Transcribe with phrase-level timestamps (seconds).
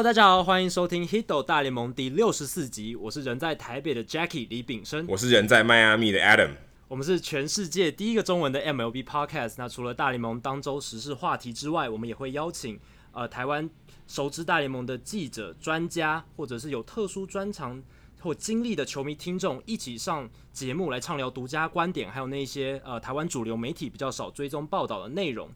[0.00, 2.96] Hello，大家好，欢迎收听《Hiddle 大联盟》第六十四集。
[2.96, 6.52] 我是人在台北的 Jackie 李炳生，我是人在迈阿密的 Adam。
[6.88, 9.56] 我们是全世界第一个中文的 MLB Podcast。
[9.58, 12.80] 那除了大联盟当周时事话题之外，我们也会邀请
[13.12, 13.68] 呃台湾
[14.06, 17.82] 熟知大联盟的记者、专家，或者是有特殊专长
[18.22, 25.50] 或经历的球迷听众，一起上节目来畅聊独家观点，还有那些呃台湾主流媒体比较少追踪报道的内容。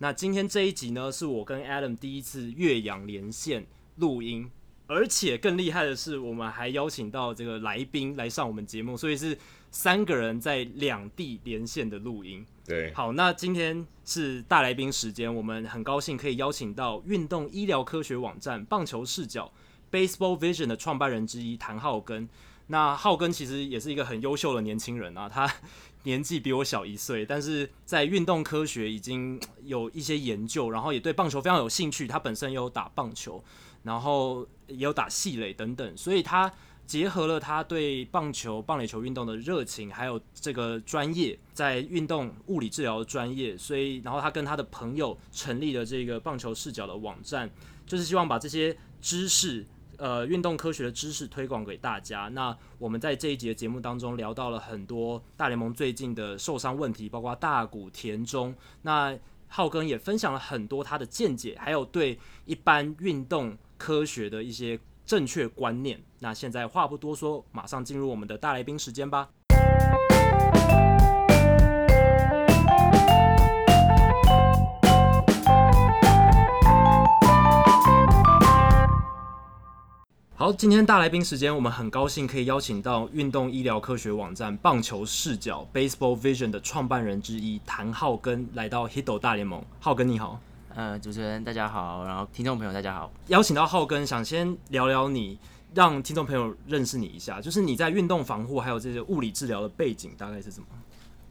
[0.00, 3.66] 那今天这一集呢，是我跟 Adam 第一次越洋连线
[3.98, 4.50] 录音，
[4.86, 9.36] 而且更厉害的是，我们还邀请到这个来宾来上我们节目，所以是
[9.70, 12.44] 三个人在两地连线的录音。
[12.64, 19.50] 对，好，那今天是大来宾时间，我们很高兴可以邀请到运动医疗科学网站棒球视角
[19.90, 22.28] Baseball Vision 的创办人之一谭浩根。
[22.70, 25.50] 那浩根其实也是一个很优秀的年轻人啊，他
[26.02, 32.06] 年纪比我小一岁，但是在运动科学已经有一些研究，然后也对棒球非常有兴趣。
[32.06, 33.42] 他本身也有打棒球，
[33.88, 36.52] 然后也有打戏垒等等，所以他
[36.86, 47.50] 结合了他对棒球、棒垒球运动的热情，还有这个专业，在运动物理治疗的专业，所以然后他跟他的朋友成立了这个棒球视角的网站，
[47.86, 49.66] 就是希望把这些知识。
[50.00, 52.28] 呃，运动科学的知识推广给大家。
[52.28, 58.54] 那我们在这一节节目当中聊到了很多大联盟最近的受伤问题，包括大谷、田中。
[58.82, 65.98] 那浩根也分享了很多他的见解，还有对一般运动科学的一些正确观念。
[66.18, 69.30] 那现在话不多说，马上进入我们的大来宾时间吧。
[80.34, 89.60] 好，今天大来宾时间，我们很高兴可以邀请到运动医疗科学网站棒球视角 （Baseball Vision） 的创办人之一谭浩根来到 Hito 大联盟。
[89.80, 90.40] 浩根你好，
[90.78, 93.12] 呃，主持人大家好，然后听众朋友大家好。
[93.26, 95.36] 邀请到浩根，想先聊聊你，
[95.74, 100.66] 让听众朋友认识你一下，就是你在运动防护还有这些物理治疗的背景大概是什么？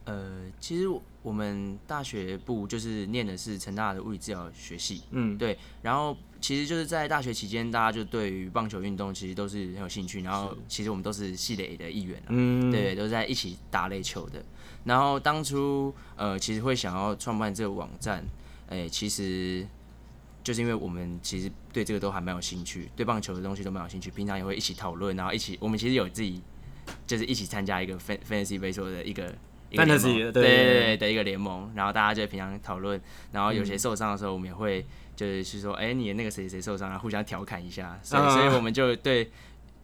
[0.04, 0.86] 呃，其实
[1.22, 5.56] 我们大学部就是念的是成大的物理治疗学系，嗯，对。
[5.80, 10.20] 然后其实就是在大学期间，大家就对于棒球运动其实都是很有兴趣。
[10.20, 14.44] 然后其实我们都是系垒的一员，嗯，对，都在一起打垒球的。
[14.84, 18.22] 然后当初呃，其实会想要创办这个网站，
[18.68, 19.66] 哎，其实
[20.42, 24.10] 就是因为我们其实对这个都还蛮有兴趣，对棒球的东西都蛮有兴趣。
[24.10, 26.42] 平常也会一起讨论，然后一起我们其实有自己
[27.06, 29.34] 就是一起参加一个 Fantasy Baseball 的一个。
[29.70, 32.98] Fantasy 对对对的一个联盟，然后大家就平常讨论，
[33.32, 34.82] 然后有谁受伤的时候，我们也会
[35.14, 39.30] 就是说，哎、欸，你的那个谁谁受伤啊，互相调侃一下，所以所以我们就对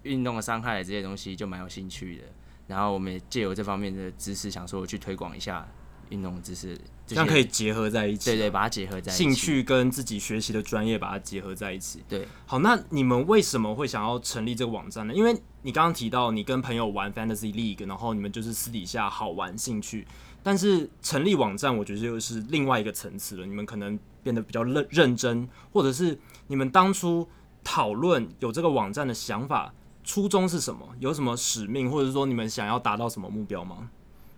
[0.04, 2.22] 运动的伤害这些东西就蛮有兴趣的，
[2.66, 5.68] 然后我们也借由这方面的知识，想说去推广一下
[6.10, 6.78] 运动知识。
[7.06, 12.02] 这样可以结合在一起，对，对对，把它结合在一起，兴趣跟自己学习的专业把它结合在一起。
[12.08, 15.12] 对，好，那你们为什么会想要成立这个网站呢？
[15.12, 20.06] 因为你刚刚提到你跟朋友玩 Fantasy League，然后你们就是私底下好玩兴趣，
[20.42, 23.44] 但是成立网站，我觉得又是另外一个层次了。
[23.44, 27.28] 你们可能变得比较认认真，或者是你们当初
[27.62, 30.88] 讨论有这个网站的想法初衷是什么？
[31.00, 33.90] 有什么使命，或者说你们想要达到什么目标吗？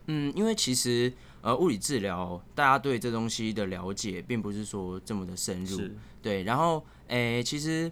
[0.06, 1.12] 嗯，因为其实。
[1.47, 5.81] 呃，物理治疗，大家对这东西的了解并不是说这么的深入，
[6.21, 6.43] 对。
[6.43, 7.89] 然后，诶、欸，其实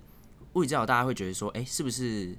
[0.55, 2.37] 物理治疗大家会觉得说，诶、欸，是不是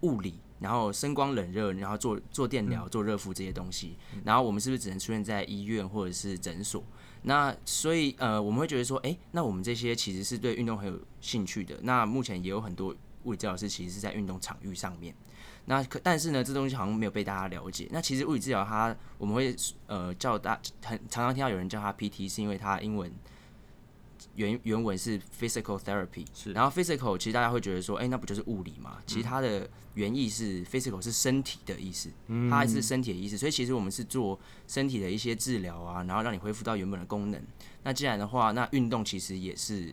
[0.00, 6.82] 物理，然后声光冷热，然后做做电疗、做热敷这些东西，嗯、然后我们是不是只能出现在医院或者是诊所？
[7.24, 11.78] 那所以，呃，我们会觉得说，诶、欸，那我们这些其实是对运动很有兴趣的。
[11.82, 15.14] 那目前也有很多物理治疗师其实是在运动场域上面。
[15.66, 17.88] 那可但是呢，这东西好像没有被大家了解。
[17.90, 19.54] 那其实物理治疗它，我们会
[19.86, 23.12] 呃叫大很常常听到有人叫它 PT，是因为它英文
[24.36, 26.24] 原原文是 physical therapy。
[26.32, 26.52] 是。
[26.52, 28.98] 然后 physical 其实大家会觉得说，哎、欸，那不就是物理嘛？
[29.06, 32.10] 其实它的原意是 physical 是身体的意思，
[32.48, 33.36] 它还是身体的意思。
[33.36, 37.42] 所以其实我们是做身体的一些治疗啊，然后让你恢复到原本的功能。
[37.82, 39.92] 那既然的话，那运动其实也是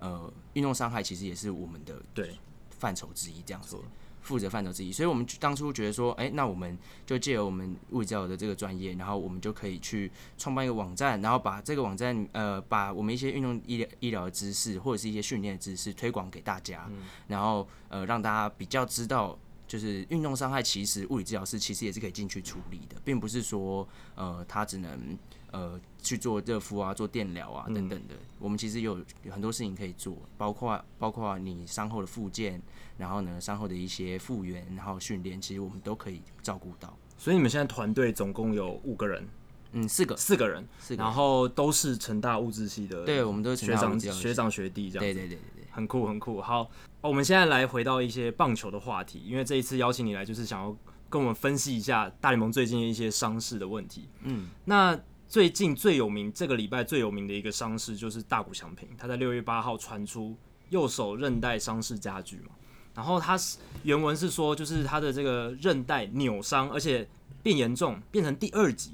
[0.00, 2.38] 呃运动伤害其实也是我们的对
[2.68, 3.82] 范畴之一，这样说。
[4.24, 19.38] 负责范畴之一，所以我们当初觉得说，哎、欸，那我们就借由我们物理治疗的这个专业，然后我们就可以去创办一个网站，然后把这个网站，呃，把我们一些运动医疗医疗的知识或者是一些训练的知识推广给大家，嗯、然后呃，让大家比较知道，
[19.68, 25.18] 就是运动伤害其实物理治疗师其实也是可以进去处理的，并不是说，呃，他只能。
[25.54, 28.14] 呃，去做热敷啊，做电疗啊，等等的。
[28.14, 32.60] 嗯、我们其实有有很多事情可以做，包括包括你伤后的复健，
[32.98, 36.96] 然后呢，伤后的一些复原，然后训练，其实我们都可以照顾到。
[37.16, 39.26] 所以你们现在团队总共有五个人，
[39.72, 46.40] 嗯，四个，四个人，四个，然后都是成大物质系的，对，我们都是学长学长学弟这样，对对对对对，很酷很酷。
[46.42, 46.68] 好，
[47.00, 50.76] 我们现在来回到一些棒球的话题，因为这一次邀请你来，就是想要
[51.08, 54.08] 跟我们分析一下大联盟最近的一些伤势的问题。
[54.22, 54.98] 嗯，那
[55.34, 60.36] 最近最有名，这个礼拜最有名的一个伤势就是大谷翔平，他在六月八号传出
[60.68, 62.54] 右手韧带伤势加剧嘛，
[62.94, 67.08] 然后他是原文是说，就是他的这个韧带扭伤，而且
[67.42, 68.92] 变严重，变成第二级。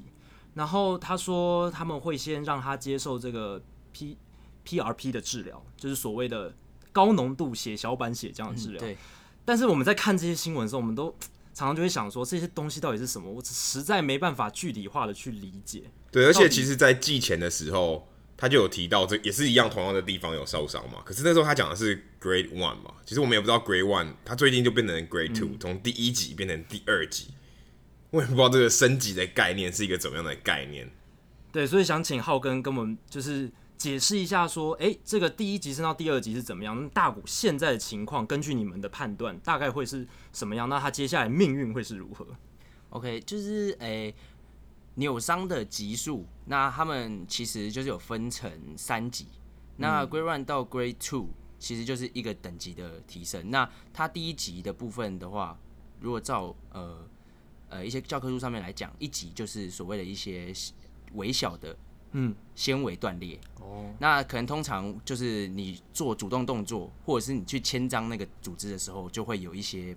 [0.55, 3.61] 然后他说他们会先让他接受这个
[3.93, 4.17] P
[4.65, 6.51] PRP 的治疗，就是所谓的
[6.91, 8.79] 高浓度血小板血浆的治疗。
[8.79, 8.97] 对。
[9.45, 11.15] 但是我们在看这些新闻的时候，我们都
[11.53, 13.31] 常常就会想说，这些东西到底是什么？
[13.31, 15.83] 我实在没办法具体化的去理解。
[16.11, 21.01] 对，而且其实，在寄钱的时候，他就有提到这也是一样，同样的地方有受伤嘛。
[21.05, 27.27] 可是那时候他讲的是 Grade One 嘛，其实我们也不知道 Grade One，他最近就变成 Grade Two，从第一级变成第二级。
[28.09, 30.91] 我也不知道这个升级的概念是一个怎么样的概念。
[31.49, 36.77] 对，所以想请浩根跟我们就是解释一下，说，哎，这个第一级升到第二级是怎么样？
[36.81, 40.67] 那大谷现在的情况，根据你们的判断，大概会是什么样？
[40.67, 42.27] 那他接下来命运会是如何
[42.89, 44.13] ？OK，就是诶，
[44.95, 49.27] 扭伤的级数，那他们其实就是有分成三级。
[49.77, 51.29] 那 Grade One 到 Grade Two
[51.59, 53.49] 其实就是一个等级的提升。
[53.49, 55.57] 那它第一级的部分的话，
[55.99, 57.07] 如果照呃。
[57.73, 60.53] 呃，一些教科书上面来讲，一级就是所谓的一些
[61.13, 61.73] 微小的，
[62.11, 63.39] 嗯，纤维断裂。
[63.61, 69.95] 哦，那可能通常就是你做主动动作，或者是你去牵张那个组织的时候，就会有一些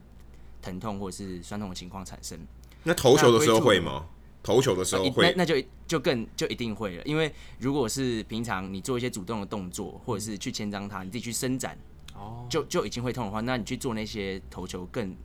[0.63, 2.39] 疼痛或者是酸痛的情况产生。
[2.85, 4.07] 那投球的时候会吗？
[4.45, 5.55] 投球的时候会，那那就
[5.89, 11.77] 就更就一定会了，因为如果是平常你做一些主动的动作，或者是去牵张它，你自己去伸展，
[12.15, 15.17] 哦，就就已经会痛的话，那你去做那些投球更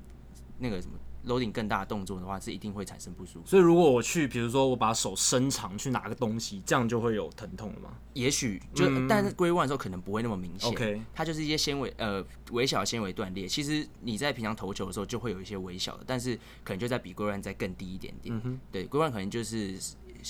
[0.57, 0.93] 那个什么。
[1.27, 3.45] Loading 更大的动作的话，是一定会产生不舒服。
[3.45, 7.97] 所以如果我去，比如说我把手伸长去拿个东西，这样就会有疼痛了吗？
[8.13, 10.69] 也许就，嗯、但是 Grade One 的时候可能不会那么明显。
[10.69, 13.47] OK，它就是一些纤维呃微小的纤维断裂。
[13.47, 18.35] 其实你在平常投球的时候就会有一些微小的，但是可能就在比 Grade One 再更低一点点。
[18.35, 19.77] 嗯、哼对，Grade One 可能就是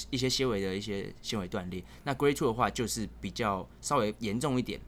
[0.10, 1.84] 一些纤维的一些纤维断裂。
[2.04, 4.80] 那 Grade Two 的话就是比较稍微严重一点，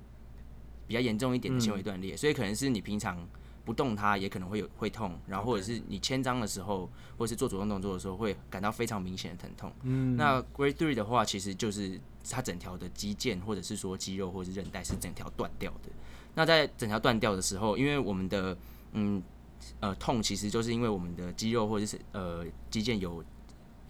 [0.88, 3.28] 比较严重一点的纤维断裂，嗯、所以可能是你平常。
[3.64, 9.72] 不动它也可能会有会痛，然后或者是你牵张的时候，或者是做主动动作的时候，会感到非常明显的疼痛。
[9.84, 12.00] 嗯，那 Grade Three 的话，其实就是
[12.30, 15.90] 它整条的肌腱，或者是说肌肉或者是韧带是整条断掉的。
[16.34, 18.58] 那在整条断掉的时候，因为我们的
[18.94, 19.22] 嗯
[19.80, 23.24] 呃痛，其实就是因为我们的肌肉或者是呃肌腱有。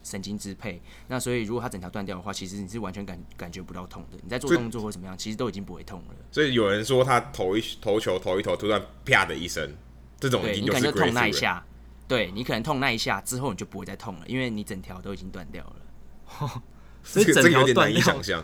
[0.04, 4.18] 神经支配，那所以如果它整条断掉的话，其实你是完全感感觉不到痛的。
[4.24, 6.16] 你在做动作或怎么样，其实都已经不会痛了。
[6.32, 9.72] 所以有人说他投一投球投一投，突然啪的一声，
[10.20, 11.64] 这种已经就是你可能就痛那一下，
[12.08, 16.62] 对你可能痛那一下之后你就不会再痛了，因为你整条都已经断掉了。
[17.04, 18.44] 所以整条断掉，想象。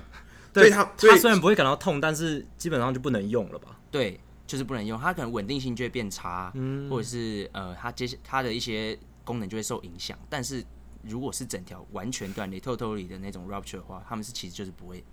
[0.54, 3.80] 对，他他虽然不会感到痛，但是基本上就不能用了吧？
[3.89, 10.64] 对，就是不能用，它可能稳定性就会变差，嗯，或者是呃，它接它的一些功能就会受影响，但是。
[11.07, 15.04] 如果是整条完全断裂、totally 的那种 rupture 的话，他们是其实就是不会，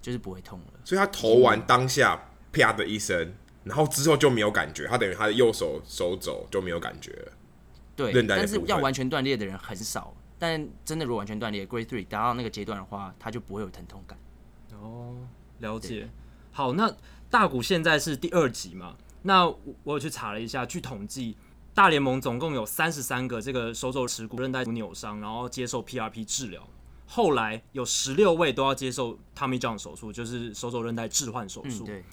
[0.00, 0.80] 就是不会痛了。
[0.84, 7.32] 所以他投完当下啪的一声，然后之后就没有感觉，他等于他的右手手肘就没有感觉了。
[7.96, 10.14] 对，但是要完全断裂的人很少。
[10.38, 14.18] 但真的如果完全断裂，Grade Three 达到那个阶段的话，他就不会有疼痛感。
[14.72, 15.16] 哦，
[15.58, 16.08] 了解。
[16.50, 16.90] 好，那
[17.28, 18.96] 大谷现在是第二级嘛？
[19.22, 21.36] 那我有去查了一下，据统计。
[21.72, 26.66] 大联盟总共有三十三个这个手肘耻骨韧带扭伤，然后接受 PRP 治疗。
[27.06, 31.84] 后来有十六位都要接受 Tommy John 手术，就是手肘韧带置换手术。
[31.84, 32.04] 嗯、对。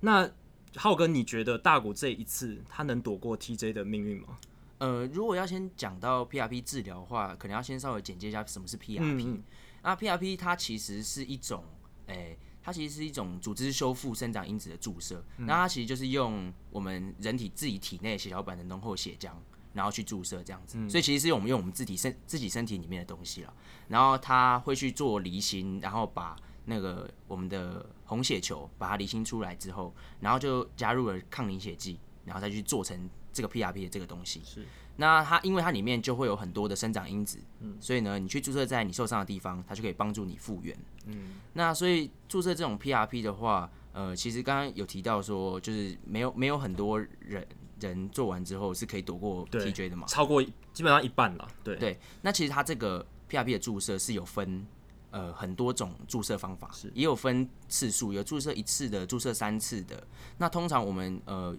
[0.00, 0.30] 那
[0.76, 4.38] 浩哥，你觉得大谷这一次他能躲过 TJ 的命运吗？
[4.78, 9.26] 呃，如果要先讲到 PRP 治疗的话，可能要先稍微简介一下什么是 PRP。
[9.26, 9.42] 嗯、
[9.82, 11.64] 那 PRP 它其实是一种，
[12.08, 12.38] 诶、欸。
[12.64, 19.32] 它其实是一种组织修复生长因子的注射，嗯、那它其实就是用我们人体自己体内血小板的浓厚血浆，
[19.74, 23.52] 然后去注射这样子，嗯、所以其实是我们用我们自己身自己身体里面的东西了，
[23.88, 34.40] 然后它会去做离心，然后把那个我们的红血球把它离心出来之后，然后就加入了抗凝血剂，然后再去做成这个 PRP 的这个东西。
[34.42, 34.66] 是。
[34.96, 41.32] 那它因为它里面就会有很多的生长因子，嗯，所以呢，你去注射在你受伤的地方，它就可以帮助你复原，嗯。
[41.52, 47.46] 那所以注射这种 PRP 的话，呃，其实刚刚有提到说，就是没有没有很多人
[47.80, 50.40] 人做完之后是可以躲过 TJ 的嘛，超过
[50.72, 51.98] 基本上一半了，对对。
[52.22, 54.64] 那其实它这个 PRP 的注射是有分
[55.10, 60.06] 呃很多种注射方法，是也有分次数，有注射一次的，注射三次的。
[60.38, 61.56] 那通常我们呃。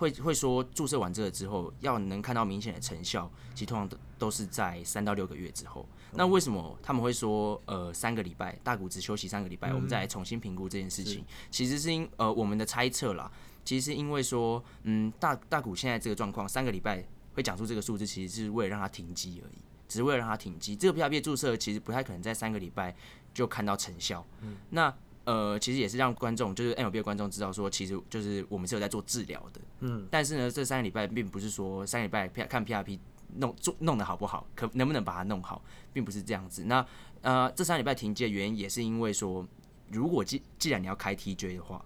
[0.00, 5.86] 会会说注射完这个之后，要能看到明显的成效，其实通常都都是在三到六个月之后。
[6.12, 11.22] 那为什么他们会说呃三个礼拜大骨只休息三个礼拜，我们再来重新评估这件事情？
[11.50, 13.30] 其实是因呃我们的猜测啦，
[13.62, 17.04] 其实是因为说嗯大大骨现在这个状况，三个礼拜
[17.34, 20.74] 会讲出这个数字，其实是为了让它停机而已，只是为了让它停机。
[20.74, 22.96] 这个 PRP 注射其实不太可能在三个礼拜
[23.34, 24.26] 就看到成效。
[24.40, 24.92] 嗯那
[25.24, 29.60] 呃其实也是让观众就是 MLB 的观众知道说，其实就是我们是有在做治疗的。
[29.80, 32.98] 嗯，但是呢这三个礼拜并不是说三个礼拜看 PRP。
[33.36, 35.62] 弄做弄得好不好，可能不能把它弄好，
[35.92, 36.64] 并不是这样子。
[36.64, 36.84] 那
[37.20, 39.46] 呃，这三礼拜停机的原因也是因为说，
[39.88, 41.84] 如果既既然你要开 TJ 的话，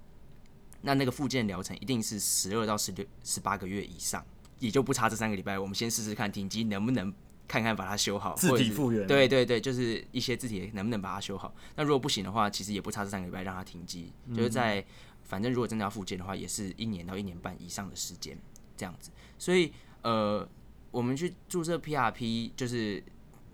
[0.81, 4.25] 那那个复健疗程一定是十二到十六、十八个月以上，
[4.59, 5.59] 也就不差这三个礼拜。
[5.59, 7.13] 我们先试试看停机能不能
[7.47, 9.07] 看看把它修好，自体复原。
[9.07, 11.55] 对对对，就是一些字体能不能把它修好。
[11.77, 14.85] 那如果不行的话，其实也不差这三个礼拜让它停机，嗯、就是在
[15.23, 18.39] 反正如果真的要复健的话，也是一年到一年半以上的时间
[18.77, 19.11] 这样子。
[19.39, 19.73] 所以
[20.03, 20.49] 呃。
[20.95, 23.03] 我们去注射 PRP，就是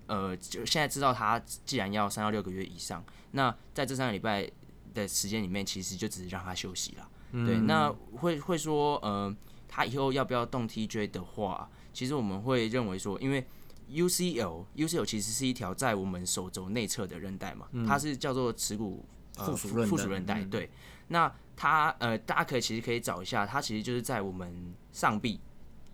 [0.09, 4.47] 呃，就现在知道他既然要三到六个月以上，那在这三个礼拜
[4.93, 7.09] 的时间里面，其实就只是让他休息了。
[7.33, 9.35] 嗯、对，那会会说，呃，
[9.67, 13.43] 他以后要不要动 TJ 的话，其实我们会认为说，因为
[13.91, 19.05] UCL UCL 其实是一条在我们手肘内侧的韧带嘛，嗯、它是叫做耻骨
[19.37, 20.43] 附属附属韧带。
[20.45, 20.71] 对，
[21.09, 25.41] 那它呃，大家可以其实可以找一下，它其实就是在我们上臂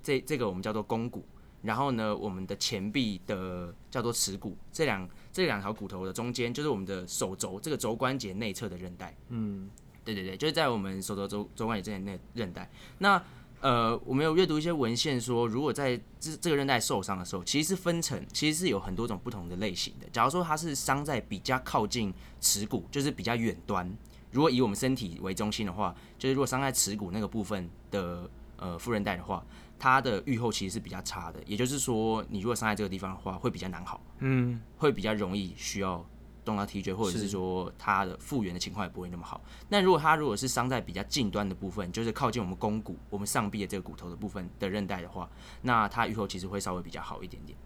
[0.03, 1.25] 这这个我们叫做肱骨。
[1.62, 9.17] 然后呢，我们的前臂的叫做耻骨，这两这两条骨头的中间，就是我们的手肘这个肘关节内侧的韧带。
[9.31, 9.69] 嗯，
[10.05, 12.71] 对对对，就是在我们手肘肘肘关节这边那韧带。
[12.99, 13.21] 那
[13.66, 20.06] 呃，我们有阅读一些文献说，如果在这这个韧带受伤的时候，其实是分层，其实是有很多种不同的类型的。
[20.12, 23.92] 假如说它是伤在比较靠近耻骨，就是比较远端。
[24.30, 29.44] 如果以我们身体为中心的话，就是如果伤在耻骨那个部分的呃副韧带的话。
[29.78, 36.02] 它的愈后其实是比较差的，也就是说，你如果伤在这个地方的话，会比较难好，嗯，会比较容易需要
[36.47, 39.43] 动到 TJ，或者是说它的复原的情况也不会那么好。
[39.69, 45.29] 那如果它如果是伤在比较近端的部分，就是靠近我们肱骨、我们上臂的这个骨头的部分的韧带的话，
[45.61, 47.59] 那它愈后其实会稍微比较好一点点。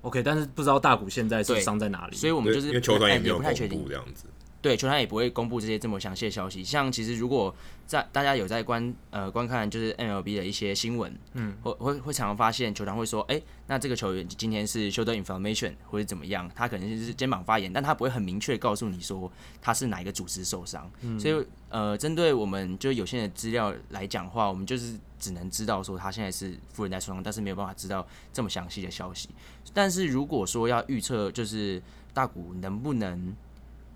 [0.00, 4.24] OK，但是不知道大骨现在是伤在哪里，所以我们就是因为球团也没有不太确定这样子。
[4.62, 6.62] 对，球团也不会公布这些这么详细的消息。
[6.62, 7.52] 像其实如果
[7.84, 20.88] 在大家有在观呃观看就是 MLB 的一些新闻，嗯，会会会常常发现球团会说，哎，那这个球员今天是 shoulder inflammation 或者怎么样，他可能就是肩膀发炎，但他不会很明确告诉你说他是哪一个组织受伤。
[21.00, 29.28] 嗯，所以呃，针对我们就有限的资料来讲的话，我们就是只能知道说他现在是副韧带受伤，但是没有办法知道这么详细的消息。
[29.74, 31.82] 但是如果说要预测就是
[32.14, 33.34] 大骨能不能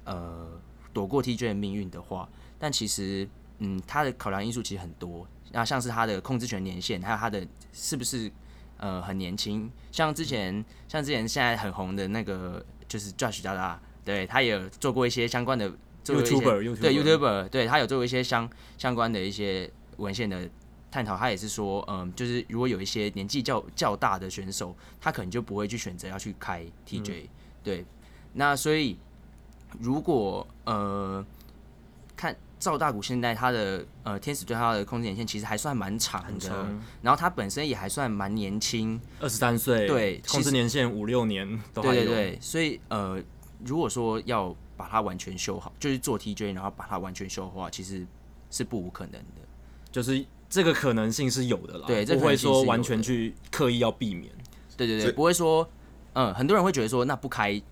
[0.07, 0.49] 呃，
[0.93, 8.31] 躲过 TJ 的命运的话，但其实，嗯，他的考量因素其实很多，那像是他的控制权年限，还有他的是不是
[8.79, 15.69] 呃很年轻，像之前，像之前现在很红的那个就是 Josh Dada，对他也有做过一些相关的
[16.05, 18.49] 做过一些 YouTuber，对 YouTuber，对他有做过一些相
[18.79, 20.49] 相关的一些文献的
[20.91, 27.29] 探讨，他也是说，嗯，就是如果有一些年纪较较大的选手，他可能就不会去选择要去开 TJ，嗯，
[27.65, 27.85] 对，
[28.35, 28.97] 那所以。
[29.81, 31.25] 如果呃
[32.17, 36.83] 看赵大谷现在他的呃天使对他的控制年限其实还算蛮长的，长。
[37.03, 43.23] 然后他本身也还算蛮年轻，二十三岁，对，控制年限五六年都还有，对对对，所以呃
[43.65, 48.07] 如果说要把它完全修好，就是做 TJ 然后把它完全修的话，其实
[48.51, 49.43] 是不无可能的，
[49.93, 54.33] 就是这个可能性是有的啦，对，不会说完全去刻意要避免，
[54.77, 55.69] 对对对，不会说
[56.15, 57.63] 嗯，很多人会觉得说那不开。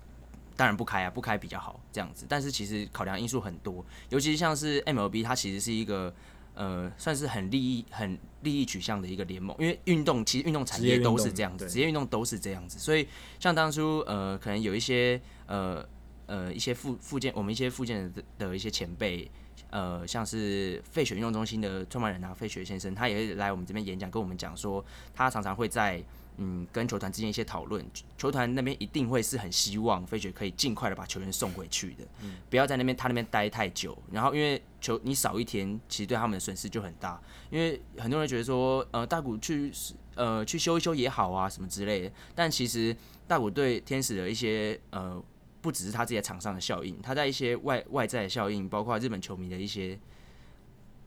[0.55, 2.25] 当然不开啊，不开比较好这样子。
[2.27, 6.13] 但是其实考量因素很多，尤其是像是 MLB，它其实是一个
[6.53, 9.55] 呃，算是很利益、很利益取向的一个联盟。
[9.59, 12.79] 因为运动其实运动产业都是这样子，职业运动都是这样子。
[12.79, 13.07] 所以
[13.39, 15.85] 像当初呃，可能有一些呃
[16.27, 19.29] 呃一些附附件，我们一些附件的的一些前辈，
[19.69, 24.83] 呃，像是费雪运动中心的创办人啊，费雪先生，他也会来我们这边演讲，跟我们讲说，
[25.13, 26.01] 他常常会在。
[26.37, 27.85] 嗯，跟球团之间一些讨论，
[28.17, 33.97] 球团那边一定会是很希望飞雪可以尽快的把球员送回去的，嗯、不要在那边他那边待太久。
[34.11, 37.21] 然后因为球你少一天，其实对他们的损失就很大。
[37.49, 39.71] 因为很多人觉得说，呃，大谷去
[40.15, 42.11] 呃去修一修也好啊，什么之类的。
[42.33, 42.95] 但其实
[43.27, 45.23] 大谷对天使的一些呃，
[45.61, 49.97] 不只是他自己在场上的效应，他在一些外外在的效应，包括日本球迷的一些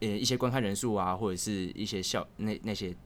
[0.01, 2.97] 呃一些观看人数啊，或者是一些效那那些。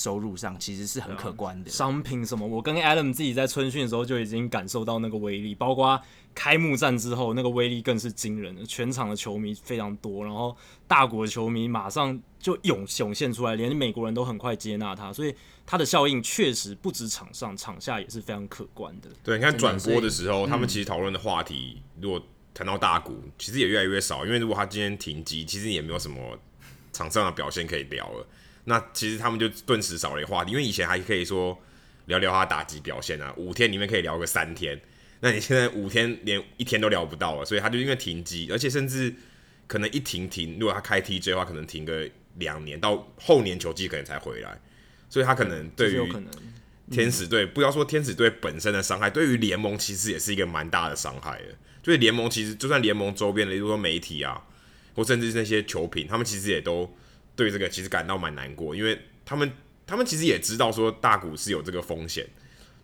[0.00, 1.70] 收入上其实是很可观的。
[1.70, 6.00] 商品什么，我跟 Adam 自己在春训的时候就已经感受到那个威力，包括
[6.34, 10.56] 开幕战之后那个威力更是惊人的，全场的球迷非常多，然后
[10.88, 15.34] 大国的球迷马上就涌涌现出来，连美国人都很快接纳他，所以
[15.66, 19.10] 他的效应确实不止场上，场下也是非常可观的。
[19.22, 22.20] 对，你看转播的时候，他们其实讨论的话题，如果
[22.54, 26.38] 谈到大谷，其实也越来越少，因为如果他今天停机，其实也没有什么
[26.92, 28.26] 场上的表现可以聊了。
[28.64, 31.58] 那其实他们就顿时少了一个话题，因为以前还可以说
[32.06, 34.80] 聊聊他打击表现啊，五天里面可以聊个三天。
[35.20, 39.14] 那你现在五天连一天都聊不到了，所以他就因为停机，而且甚至
[39.66, 44.60] 可能一停停，如果他开 TJ 的话，可能停个两年到后年球季可能才回来，
[45.08, 46.12] 所以他可能对于
[46.90, 51.54] 天使队，不要说天使队本身的伤害，对于联盟其实也是一个蛮大的伤害的。
[51.82, 54.42] 就是联盟其实就算联盟周边的，例如说媒体啊，
[54.94, 56.94] 或甚至是那些球评，他们其实也都。
[57.40, 59.50] 对这个其实感到蛮难过，因为他们
[59.86, 62.28] 他们其实也知道说大谷是有这个风险，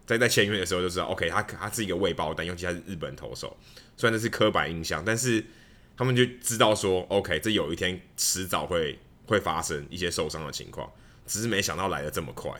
[0.06, 3.54] 在在签约的时候就知道，OK，他他是一个未爆弹，尤其他是日本投手，
[3.98, 5.44] 虽然这是刻板印象，但是
[5.94, 10.90] 他们就知道说，OK，这有一天迟早会会发生一些受伤的情况，
[11.26, 12.50] 只是没想到来得这么快。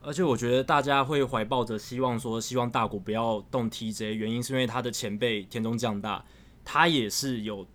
[0.00, 6.24] 而且我觉得大家会怀抱着希望说，希望大谷不要动 TJ，原因是因为他的前辈田中将大，
[6.64, 7.66] 他也是有。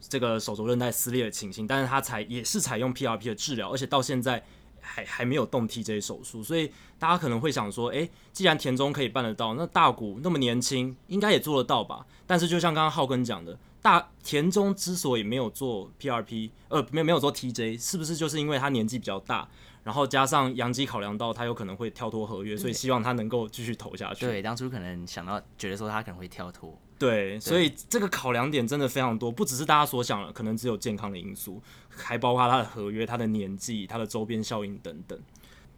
[0.00, 4.42] 这个手肘韧带撕裂的情形，但是他采也是采用 PRP 的治疗，而且到现在
[4.80, 12.06] 还还没有动 TJ 手术，所以大家可能会想说，诶，既然田中可以办得到，那大谷那么年轻，应该也做得到吧？
[12.26, 19.48] 但是就像刚刚浩根讲的，大田中之所以没有做 PRP，呃，没有没有做 TJ，是不是就是因为他年纪比较大？
[19.82, 24.26] 然后加上洋基考量到他有可能会跳脱合约，所以希望他能够继续投下去。
[24.26, 26.78] 对，当初可能想到觉得说他可能会跳脱。
[27.00, 35.18] 对，所以这个考量点真的非常多，不只是大家所想的，可能只有健康的因素，还包括他的合约、他的年纪、他的周边效应等等。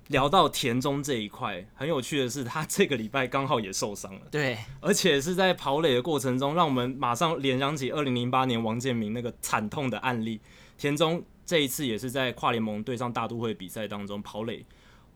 [0.08, 4.22] 聊到田中这一块，很有趣的是，他这个礼拜刚好也受伤了。
[4.32, 10.40] 对，而且是在跑垒的过程中，让我们马上联想起二零零八年王建民那个惨痛的案例。
[10.76, 14.66] 田中这一次也是在跨联盟对上大都会比赛当中跑垒，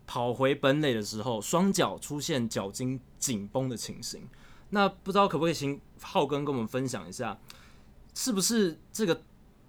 [0.06, 4.22] 跑回本垒的时候，双脚出现脚筋紧绷的情形。
[4.70, 7.38] 那不知道可不可以请浩根跟我们分享一下，
[8.14, 9.22] 是不是这个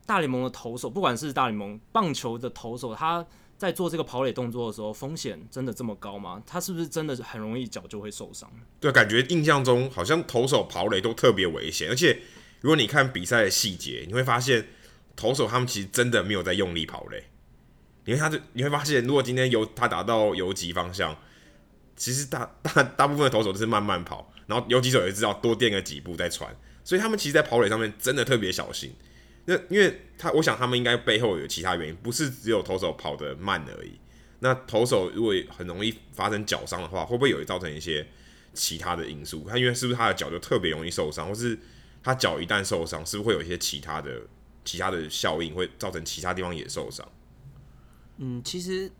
[0.05, 3.25] 大联盟的投手，不管是大联盟棒球的投手，他
[3.57, 6.41] 在做这个跑垒动作的时候，风险真的这么高吗？
[6.45, 8.51] 他是不是真的很容易脚就会受伤？
[8.79, 12.21] 对，感觉印象中好像投手跑垒都特别危险，而且
[12.61, 14.67] 如果你看比赛的细节，你会发现
[15.15, 17.23] 投手他们其实真的没有在用力跑垒，
[18.05, 21.15] 因为他就你会发现，如果今天由他打到游击方向，
[21.95, 24.31] 其实大大大部分的投手都是慢慢跑。
[24.47, 28.93] 然后游击手也知道多垫个几步再传，所以他们其实，在跑垒上面真的特别小心。
[29.45, 33.99] 那因为他，我想他们应该背后有其他原因，不是只有投手跑得慢而已。
[34.39, 38.07] 那投手如果很容易发生脚伤的话，会不会有造成一些
[38.53, 39.45] 其他的因素？
[39.49, 41.57] 他因为是不是他的脚就特别容易受伤，或是
[42.03, 44.21] 他脚一旦受伤，是不是会有一些其他的
[44.63, 47.07] 其他的效应，会造成其他地方也受伤？
[48.17, 48.91] 嗯，其实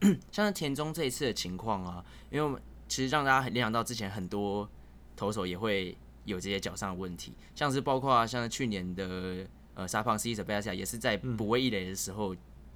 [0.32, 2.62] 像田中这一次的情况啊，因为我们。
[2.90, 4.68] 其实让大家联想到之前很多
[5.14, 12.34] 投手也会有这些脚上的问题，像是包括像去年的呃沙胖 Cesar Sabathia 也是在补位一垒的时候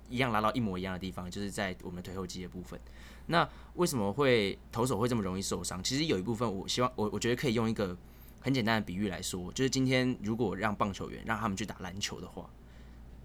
[0.09, 2.79] 一样拉到一模一样的地方，就是在我们腿后肌的部分。
[3.27, 5.83] 那为什么会投手会这么容易受伤？
[5.83, 7.97] 其实有一部分我希望我我觉得可以用一个
[8.41, 12.49] 很简单的比喻来说，就是今天如果让棒球员让他们去打篮球的话。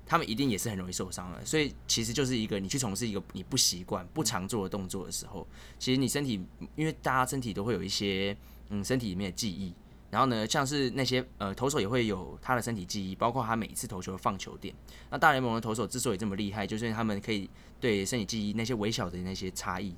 [0.10, 6.44] 他们一定也是很容易受伤的，所以其实就是一个你去从事一个你不习惯、不常做的动作的时候，其实你身体，
[6.76, 8.36] 因为大家身体都会有一些
[8.70, 9.72] 嗯身体里面的记忆，
[10.10, 14.74] 然后呢，像是那些呃投手也会有他的身体记忆，包括他每一次投球的放球点。
[15.12, 17.48] 那大联盟的投手之所以这么厉害，就是因为他们可以
[17.80, 19.94] 对身体记忆那些微小的那些差异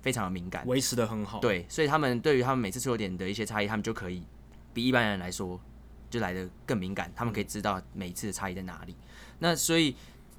[0.00, 1.40] 非常的敏感，维持得很好。
[1.40, 4.22] 对，所以他们对于他们每次出球点的一些差异，他们就可以
[4.72, 5.60] 比一般人来说
[6.08, 8.94] 就来的更敏感，他们可以知道每一次的差异在哪里。
[9.38, 9.94] 那所以，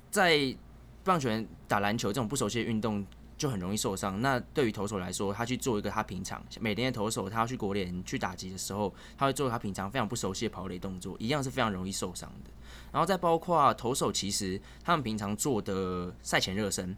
[0.09, 0.55] 在
[1.03, 3.05] 棒球员打篮球这种不熟悉的运动，
[3.37, 4.21] 就很容易受伤。
[4.21, 12.49] 那对于投手来说，他去做一个他平常每天的投手，他要去国联去打击的时候，他会做他平常非常不熟悉的跑垒动作，一样是非常容易受伤的。
[12.91, 16.95] 然后再包括投手，其实他们平常做的赛前热身，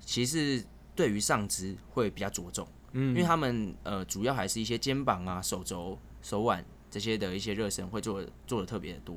[0.00, 0.62] 其实
[0.94, 9.16] 对于上肢会比较着重，嗯，因为他们呃主要还是一些肩膀啊、手肘、手腕这些的一些热身会做做的特别的多。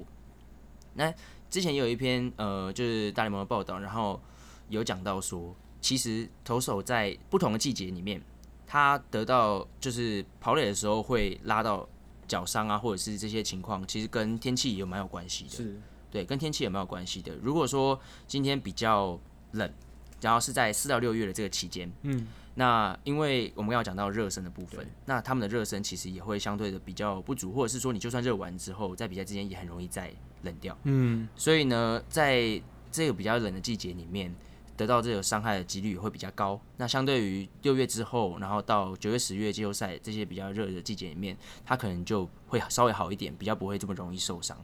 [0.98, 1.14] 那
[1.50, 4.20] 之前也有一篇呃，就是大联盟的报道，然后
[4.68, 8.22] 有讲到说，其实投手在不同的季节里面，
[8.66, 11.88] 他得到就是跑垒的时候会拉到
[12.28, 15.52] 脚伤啊，或者是这些情况，其实跟天气也有蛮有关系的。
[15.52, 15.80] 是，
[16.12, 17.34] 对，跟天气也蛮有关系的。
[17.42, 19.18] 如果说今天比较
[19.52, 19.72] 冷，
[20.20, 30.12] 然后是在四到六月的这个期间，嗯，那因为我们要讲到热身的部分，那他们的热身其实也会相对的比较不足，或者是说你就算热完之后，在比赛之间也很容易再
[30.44, 34.34] 冷掉，嗯，所以呢，在这个比较冷的季节里面，
[34.76, 36.60] 得到这个伤害的几率也会比较高。
[36.78, 44.58] 那相对于六月之后，然后到九月、十月季后赛这些比较热的季节里面，他可能就会稍微好一点，比较不会这么容易受伤。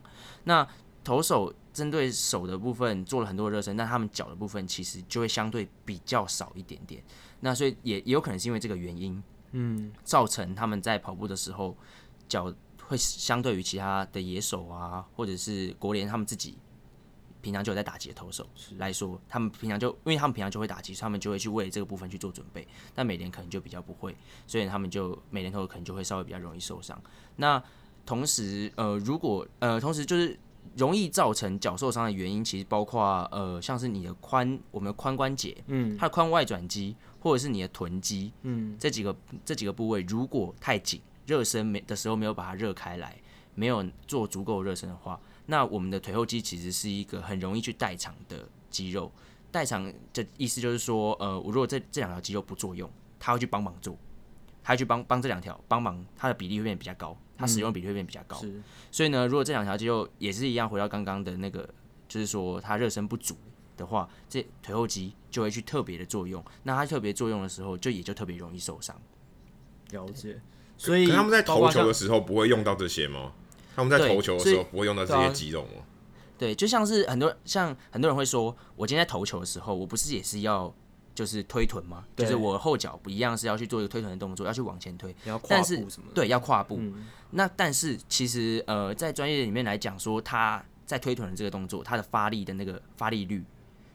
[0.45, 0.67] 那
[1.03, 7.03] 投手针对手的部分做了很多热身，但他们脚的部分其实就会相对比较少一点点。
[7.41, 11.75] 那所以也也有可能是因为这个原因，嗯，造成他们在跑步的时候
[12.29, 12.53] 脚
[12.88, 16.58] 会相对于其他的野手啊，或者是国联他们自己。
[17.41, 22.65] 平常就有在打击的投手来说，他们平常就因为他们平常就会打击，他们就会去为这个部分去做准备。
[22.96, 24.15] 但美联可能就比较不会，
[24.48, 26.98] 所以他们就美联投手可能就会稍微比较容易受伤。
[27.36, 27.62] 那
[28.06, 30.39] 同时，呃，如果呃，同时就是
[30.78, 43.17] 容易造成脚受伤的原因，其实包括呃，像是你的髋，我们的髋关节，嗯，它的髋外转肌，或者是你的臀肌，嗯，这几个这几个部位如果太紧，热身没的时候没有把它热开来，
[43.55, 45.19] 没有做足够热身的话。
[45.45, 49.12] 那我们的腿后肌其实是一个很容易去代偿的肌肉，
[49.51, 53.97] 代偿的意思就是说，呃，我如果这这两条肌肉不作用，它会去帮忙做，
[54.63, 58.39] 它会去帮帮这两条帮忙，它的比例会变比较高，它使用的比例会变比较高。
[58.43, 61.69] 嗯、所以呢，如果这两条肌肉也是一样，回到刚刚的那个，
[62.07, 63.36] 就是说它热身不足
[63.75, 66.43] 的话，这腿后肌就会去特别的作用。
[66.63, 68.99] 那它特别作用的时候，就也就特别容易受伤。
[69.91, 70.39] 了解。
[70.77, 73.31] 所以他们在投球的时候不会用到这些吗？
[73.75, 75.83] 他们在投球的时候不会用到这些肌肉吗？
[76.38, 80.73] 对，就像是很多像很多人会说，我今天在投球的时候，我不是也是要
[81.15, 82.03] 就是推臀吗？
[82.15, 85.15] 就是我后脚不一样是要去做一个推臀的动作，要去往前推。
[85.25, 86.13] 要跨步什么的？
[86.13, 86.77] 对，要跨步。
[86.79, 93.43] 嗯、那但是其实呃，在专业里面来讲，说他在推臀的这个动作，他的发力的那个发力率，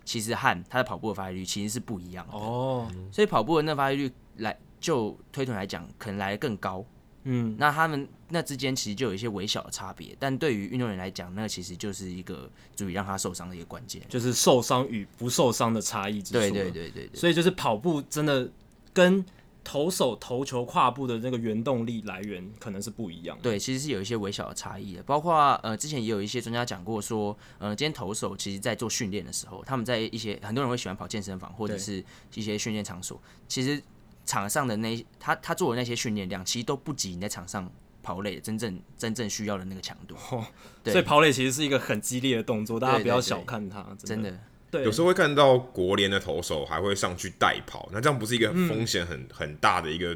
[0.05, 2.91] 其实和他的跑步的发力率其实是不一样的哦。
[3.13, 6.85] 所以跑步的那发力率来就推臀来讲，可能来的更高。
[7.25, 16.39] 嗯，那他们那之间其实就有一些微小的差别，但对于运动员来讲，那其实就是一个足以让他受伤的一个关键，就是受伤与不受伤的差异之处。
[16.39, 18.51] 对对对对对，所以就是跑步真的
[18.95, 19.23] 跟
[19.63, 23.43] 投手投球跨步的那个原动力来源可能是不一样的。
[23.43, 32.03] 对，其实是有一些微小的差异的，包括呃之前也有一些专家讲过说，呃，今天投手其实在做训练的时候，他们在一些很多人会喜欢跑健身房或者是
[32.35, 33.83] 一些训练场所，其实。
[34.29, 40.15] 场上的那他他做的那些训练量，其实都不及你在场上跑垒真正真正需要的那个强度。
[40.31, 40.47] 哦，
[40.85, 43.87] 所以跑垒其实是一个很激烈的动作，大家不要小看它。
[44.05, 44.39] 真的，
[44.71, 50.15] 对，有时候会看到国联的投手还会上去代跑，那这样不是一个风险很、嗯、很大的一个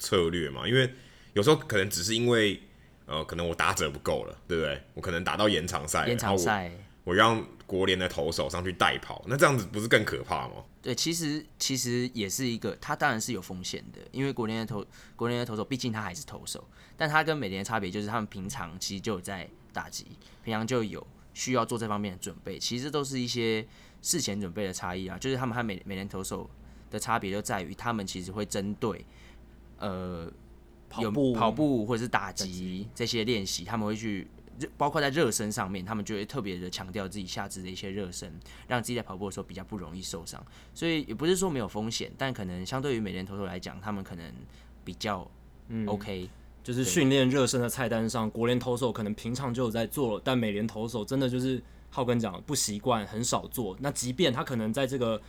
[0.00, 0.66] 策略嘛？
[0.66, 0.92] 因为
[1.34, 2.60] 有时候可能只是因为
[3.06, 4.82] 呃，可能我打者不够了，对不对？
[4.94, 6.72] 我可能打到延长赛，延长赛。
[7.04, 10.56] 我让国联的投手上去代跑，那这样子不是更可怕吗？
[10.82, 14.84] 对，其实其实也是一个，他当然是有风险的，因为国联的投
[15.16, 16.62] 国联的投手，毕竟他还是投手，
[16.98, 20.04] 但他跟美联的差别就是他们平常其实就有在打击，
[20.44, 23.66] 平常就有需要做这方面的准备，其实都是一些
[24.02, 26.50] 事前准备的差异啊，就是他们和美美联投手
[26.90, 29.06] 的差别就在于，他们其实会针对
[29.78, 30.30] 呃
[30.90, 34.28] 跑步跑步或者是打击这些练习，他们会去。
[34.76, 38.32] 包括在热身上面，他们就会特别的强调自己下肢的一些热身，
[38.66, 40.44] 让自己在跑步的时候比较不容易受伤。
[40.74, 44.32] 所以也不是说没有风险，但可能相对于美联投手来讲，他们可能
[44.84, 45.30] 比较
[45.86, 46.24] OK。
[46.24, 46.28] 嗯、
[46.62, 53.76] 就是训练热身的菜单上，国联投手可能平常就有在做，但美联投手真的就是浩根讲不习惯，很少做。
[53.80, 55.20] 那即便他可能在这个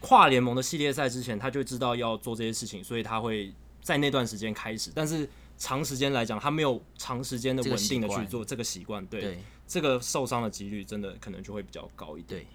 [0.00, 5.28] 跨联盟的系列赛之前，他就知道要做这些事情，所以他会在那段时间开始，但是。
[5.58, 12.40] 长时间来讲，他没有长时间的稳定的去做这个习惯，对，对这个受伤的几率真的可能就会比较高一点。
[12.40, 12.46] 对，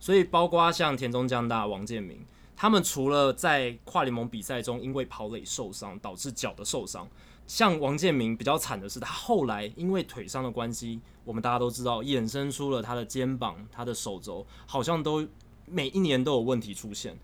[0.00, 2.24] 所以包括像田中将大、王建民，
[2.56, 7.06] 他们除了在跨联盟比赛中因为跑垒受伤导致脚的受伤，
[7.46, 15.26] 像王建民比较惨的是，他后来因为腿伤的关系，我们大家都知道，衍生出了他的肩膀、他的手肘，好像都
[15.66, 17.16] 每一年都有问题出现。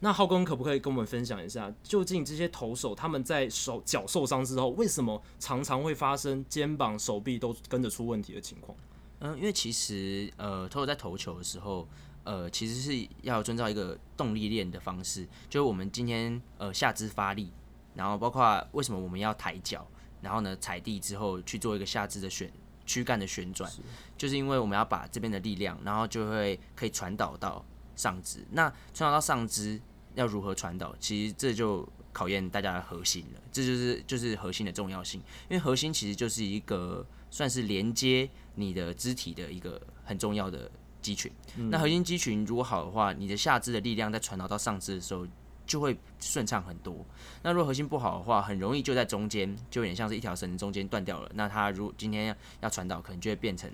[0.00, 8.76] 那浩根可不可以跟我们分享一下，究竟这些投手他们在手脚受伤之后，为什么常常会发生肩膀、手臂都跟着出问题的情况？
[9.20, 11.88] 嗯，因为其实呃，投手在投球的时候，
[12.24, 17.50] 呃，其实是要遵照一个动力链的方式，就是我们今天呃下肢发力，
[17.94, 19.88] 然后包括为什么我们要抬脚，
[20.20, 22.52] 然后呢踩地之后去做一个下肢的旋
[22.84, 23.72] 躯干的旋转，
[24.18, 27.64] 就是因为我们要把这边的力量，然后就会可以传导到。
[27.96, 29.80] 上肢，那传导到上肢
[30.14, 30.94] 要如何传导？
[31.00, 35.20] 其实这就考验大家的核心了，这就是就是核心的重要性。
[35.48, 40.70] 因为核心其实就是一个算是连接你的肢体的一个很重要的
[41.02, 41.30] 肌群。
[41.56, 45.26] 嗯、那核心肌群如果好的话，你的下肢的力量在传导到上肢的时候
[45.66, 47.04] 就会顺畅很多。
[47.42, 51.30] 那如果核心不好的话，很容易就在中间，就有点像是一条绳子中间断掉了。
[51.34, 53.70] 那它如今天要传导，可能就会变成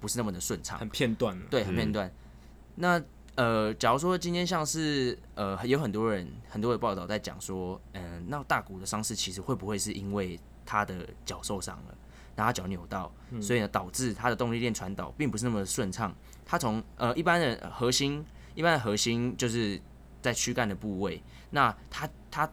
[0.00, 1.38] 不是那么的顺畅，很片段。
[1.48, 2.08] 对，很片段。
[2.08, 2.12] 嗯、
[2.74, 3.02] 那
[3.36, 11.94] 呃，假如说今天像是呃，有很多人很多的报道在讲说，嗯、呃，那大谷的伤势其实会不会是因为他的脚受伤了？
[12.36, 16.14] 然后他脚扭到，所以呢，导致他的动力链传导并不是那么顺畅。
[16.44, 19.80] 他从呃一般的核心，一般的核心就是
[20.22, 22.50] 在躯干的部位，那他他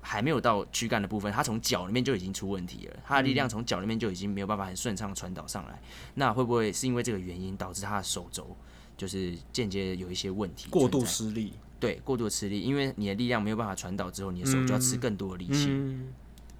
[0.00, 2.96] 还没有到躯干的部分，他从脚里面就已经出问题了。
[3.04, 5.80] 他的力量从脚里面就已经没有办法很顺畅传导上来。
[6.14, 8.56] 那会不会是因为这个原因导致他的手肘
[8.96, 10.68] 就是间接有一些问题？
[10.70, 16.12] 过度吃力，对，过度吃力，因为你的力量没有办法传导之后，你的手就要吃更多的力气，嗯、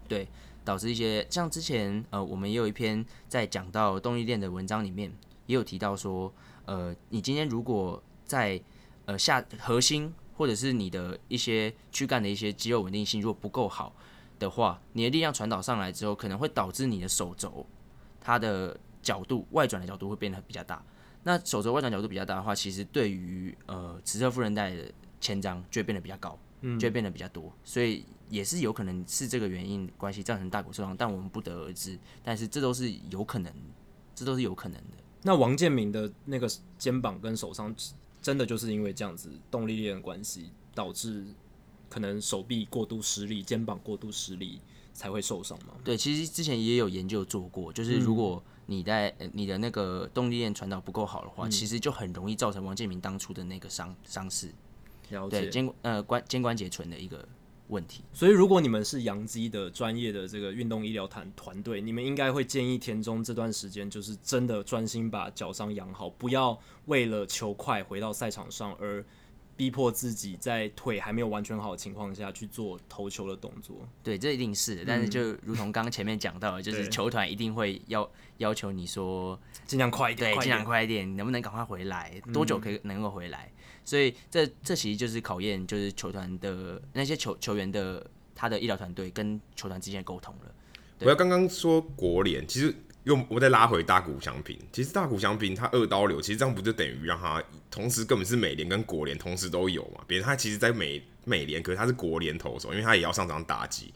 [0.09, 0.29] 对。
[0.67, 5.13] 导致一些像之前呃，我们也有一篇在讲到动力链的文章里面，
[5.45, 6.33] 也有提到说，
[6.65, 8.59] 呃，你今天如果在
[9.05, 13.95] 呃下核心或者是你的一些躯干的一些肌肉稳定性如果不够好
[14.39, 17.67] 的话，你的力量传导上来之后，可能会导致你的手肘
[18.19, 20.83] 它的角度外转的角度会变得比较大。
[21.25, 28.05] 那手肘外展角度比较大的话，其实对于呃尺侧副韧带的牵张就会变得比较高，嗯，就会变得比较多，所以。
[28.31, 31.97] 也是有可能是这个原因关系造成大骨受伤，但我们不得而知。
[32.25, 33.53] 但是这都是有可能，
[34.15, 34.97] 这都是有可能的。
[35.23, 37.73] 那王建民的那个肩膀跟手伤，
[38.23, 41.23] 真的就是因为这样子动力链的关系，导致
[41.91, 44.59] 可能手臂过度施力、肩膀过度施力
[44.95, 45.75] 才会受伤吗？
[45.85, 54.53] 对，其实之前也有研究做过，就是如果你在你的那个动力链传导不够好的话，嗯、其实就很容易造成王建民当初的那个伤伤势。
[55.11, 55.43] 了解。
[55.43, 57.27] 对，肩呃关肩关节唇的一个。
[57.69, 69.03] 问题，所以如果你们是杨基的专业的这个运动医疗团团队，你们应该会建议田中这段时间就是真的专心把脚伤养好，不要为了求快回到赛场上而
[69.57, 73.77] 逼迫自己在腿还没有完全好的情况下去做投球的动作。
[74.03, 82.21] 对，这一定是的，但是就如同刚刚前面讲到的，就是球团一定会要要求你说尽量快一点，对，尽量快一点，能不能赶快回来？
[82.33, 83.51] 多久可以能够回来？
[83.85, 90.55] 所以这这其实就是考验，就是球团的那些球球员的他的医疗团队跟球团之间的沟通了。
[91.01, 100.03] 我要刚刚说国联，其实又我再拉回大谷翔平，其实大谷翔平他二刀流，其实这样不就等于让他同时根本是美联跟国联同时都有嘛？
[100.07, 103.93] 别人他其实，在美美联，可是他是国联投手，因为他也要上场打击。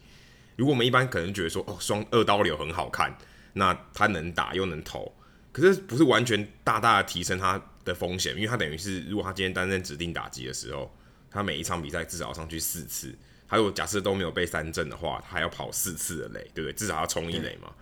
[0.56, 3.16] 如果我们一般可能觉得说，哦，双二刀流很好看，
[3.54, 5.10] 那他能打又能投，
[5.52, 10.94] 可是不是完全大大的提升他的风险，因为他等于是，如果他今天担任指定打击的时候，
[11.30, 13.16] 他每一场比赛至少上去四次。
[13.48, 16.72] 他如果假设都没有被三振的话，他还要跑四次的垒，对不对？
[16.74, 17.72] 至少要冲一垒嘛。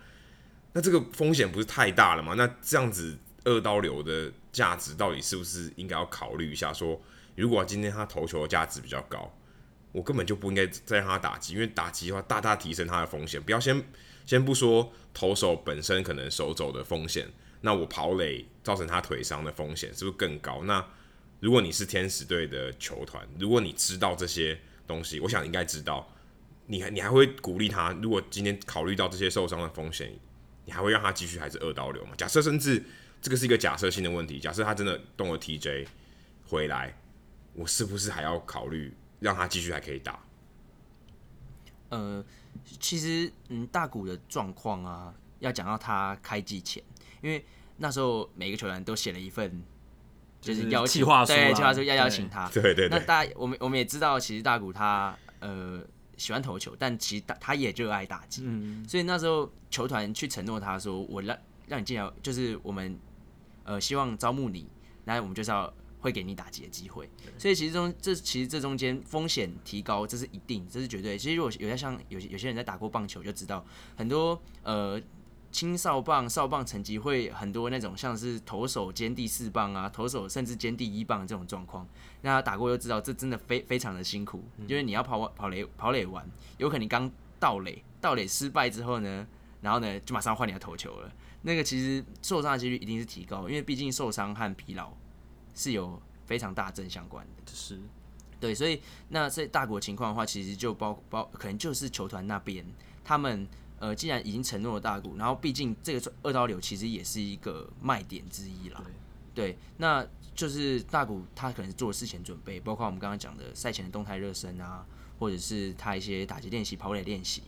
[0.73, 2.33] 那这个风险不是太大了吗？
[2.35, 6.71] 那这样子二刀流的价值到底是不是应该要考虑一下？
[6.71, 7.01] 说
[7.35, 9.31] 如果今天他投球的价值比较高，
[9.91, 13.41] 我根本就不应该再让他打击，因为打击的话大大提升他的风险。
[13.41, 13.83] 不要先
[14.25, 17.27] 先不说投手本身可能手肘的风险。
[17.61, 20.61] 那我跑垒造成他腿伤的风险是不是更高？
[20.65, 20.85] 那
[21.39, 26.07] 如果你是天使队的球团，如果你知道这些东西，我想应该知道，
[26.67, 27.91] 你还你还会鼓励他？
[28.01, 30.13] 如果今天考虑到这些受伤的风险，
[30.67, 32.11] 你还会让他继续还是二刀流吗？
[32.17, 32.83] 假设甚至
[33.21, 35.87] 这个是一个假设性的问题，假设他真的动了 TJ
[36.45, 36.93] 回来，
[37.53, 40.19] 我是不是还要考虑让他继续还可以打？
[41.87, 42.23] 呃，
[42.81, 46.83] 其实嗯，大谷的状况啊，要讲到他开季前。
[47.21, 47.43] 因为
[47.77, 49.63] 那时候每个球员都写了一份，
[50.41, 52.49] 就是邀请，就是、对，计划书要邀请他。
[52.49, 52.89] 对对，对。
[52.89, 55.81] 那大家，我们我们也知道，其实大谷他呃
[56.17, 58.41] 喜欢投球，但其实他他也热爱打击。
[58.45, 58.85] 嗯。
[58.87, 62.99] 所以那时候球团去承诺他说：“我让让你进来，就是我们
[63.63, 64.67] 呃希望招募你，
[65.05, 71.17] 那我们就是要会给你打击的机会。”所以其实中这其实这中间风险提高，这是一定，这是绝对。
[71.17, 75.01] 其实如果有些像有些有些人在打过棒球就知道，很多呃。
[75.57, 81.83] 青少棒、少棒层级会很多那种，像是投手兼第四棒啊，投手甚至兼第一棒这种状况。
[82.21, 86.23] 那他打过就知道，这真的非非常的辛苦，因为你要跑跑垒跑垒完，
[86.59, 89.25] 有可能你刚到垒，到垒失败之后呢，
[89.61, 91.11] 然后呢就马上换你的投球了。
[91.41, 94.93] 那个其实受伤的几率一定是提高，因为毕竟受伤和疲劳
[95.55, 97.51] 是有非常大正相关的。
[97.51, 97.79] 是，
[98.39, 102.63] 对，所以那在大国情况的话，其实就包包可能就是球团那边
[103.03, 103.47] 他们。
[103.79, 108.81] 呃，既然已经承诺了大谷，然后毕竟这个二刀流其实也是一个卖点之一啦。
[109.33, 114.85] 对，对，那就是大谷他可能做事前准备，包括我们刚刚讲的赛前的动态热身啊，
[115.19, 117.43] 或者是他一些打击练习、跑垒练习，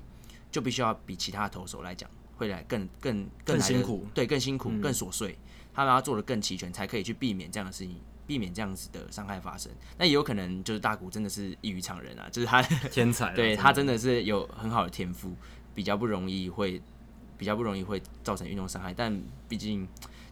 [0.52, 5.38] 就必须要比其他的投手来讲会来更更更，更辛苦，对，更辛苦、嗯、更琐碎。
[5.74, 9.72] 他们要做的更齐全，才可以去避免这样的事情，避免这样子的伤害发生。
[9.98, 15.34] 那也有可能就是大谷真的是异于常人啊，就是他天才， 对他真的是有很好的天赋，
[15.80, 16.82] 比较不容易会
[17.38, 18.94] 比较不容易会造成运动伤害。
[18.94, 19.88] 但毕竟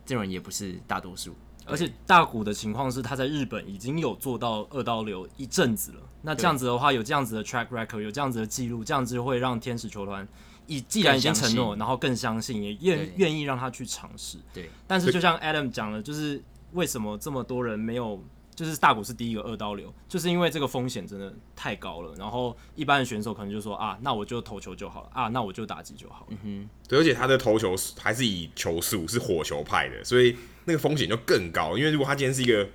[0.05, 1.33] 这种人也不是大多数。
[1.65, 6.01] 而且大谷的情况是，他在日本已经有做到二刀流一阵子了。
[6.21, 10.27] 那这样子的话，有这样子的 track record，有这样子的记录，这样子会让天使球团
[10.65, 14.37] 以既然已经承诺，然后更相信，也愿愿意让他去尝试。
[14.53, 14.69] 对。
[14.85, 18.21] 但是就像 Adam 讲的，就是为什么这么多人没有，
[18.57, 22.13] 就是大谷是第一个二刀流，就是因为这个风险真的太高了。
[22.17, 26.27] 然后一般的选手可能就说啊，那我就投球就好了啊，那我就打击就好了。
[26.31, 26.69] 嗯哼。
[26.89, 30.35] 对，而且他的投球还是以球速是火球派的，所以。
[30.69, 32.67] 那个风险就更高，因为如果他今天是一个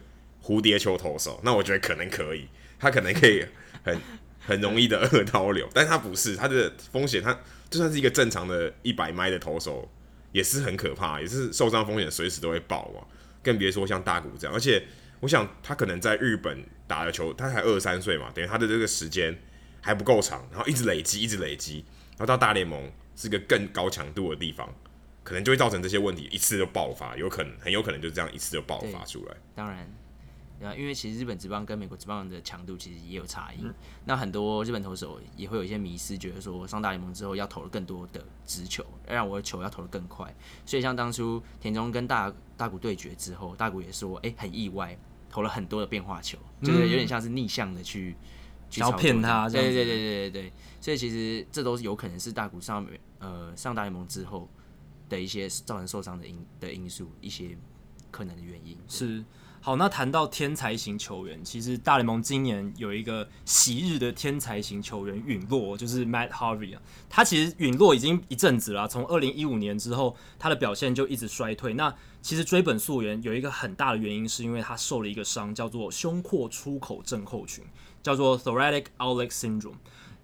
[0.43, 3.45] 蝴蝶球投手，那我觉得可能可以，他可能可以
[3.85, 4.01] 很
[4.41, 9.87] 很容易的二刀流，但他不是，他的风险，他就算是一个正常的一百迈的投手，
[10.33, 13.05] 也是很可怕，也是受伤风险随时都会爆啊，
[13.43, 14.83] 更别说像大谷这样，而且
[15.23, 19.35] 我想他可能在日本打的球，他才二十三岁嘛，等于他的这个时间
[19.81, 24.69] 还不够长，然后一直累积，一直累积，然后到大联盟是个更高强度的地方。
[25.25, 29.37] 可能就会造成这些问题一次就爆发，有可能很有可能就这样一次就爆发出来。
[29.55, 29.89] 当然，
[30.61, 33.63] 啊，因为其实日本职棒跟美国职棒的强度其实也有差异。
[33.63, 33.73] 嗯、
[34.05, 40.35] 那很多日本投手也会有一些迷失，觉得说上大联盟之后要投了更多的直球，要让我的球要投得更快。
[40.67, 44.99] 所以像当初田中跟大大谷对决之后，大谷也说，哎、欸，很意外，
[45.33, 49.49] 投了很多的变化球，就是有点像是逆向的去，嗯、去骗他。
[49.49, 50.53] 对对对对对对。
[50.81, 52.87] 所以其实这都是有可能是大谷上
[53.19, 54.49] 呃上大联盟之后。
[55.09, 57.55] 的一些造成受伤的因的因素，一些
[58.11, 59.23] 可能的原因是
[59.63, 59.77] 好。
[59.77, 66.83] 那谈到天才型球员，其实大联盟今年有一个昔日的天才型球员陨落，就是 Matt Harvey 啊。
[67.09, 71.75] 他其实陨落已经一阵子了，从二零一五年之后，他的表现就一直衰退。
[71.75, 77.65] 那其实追本溯源，有一个很大的原因，是因为他受了一个伤，叫做胸廓出口症候群，
[78.03, 79.77] 叫做 Thoracic Outlet Syndrome。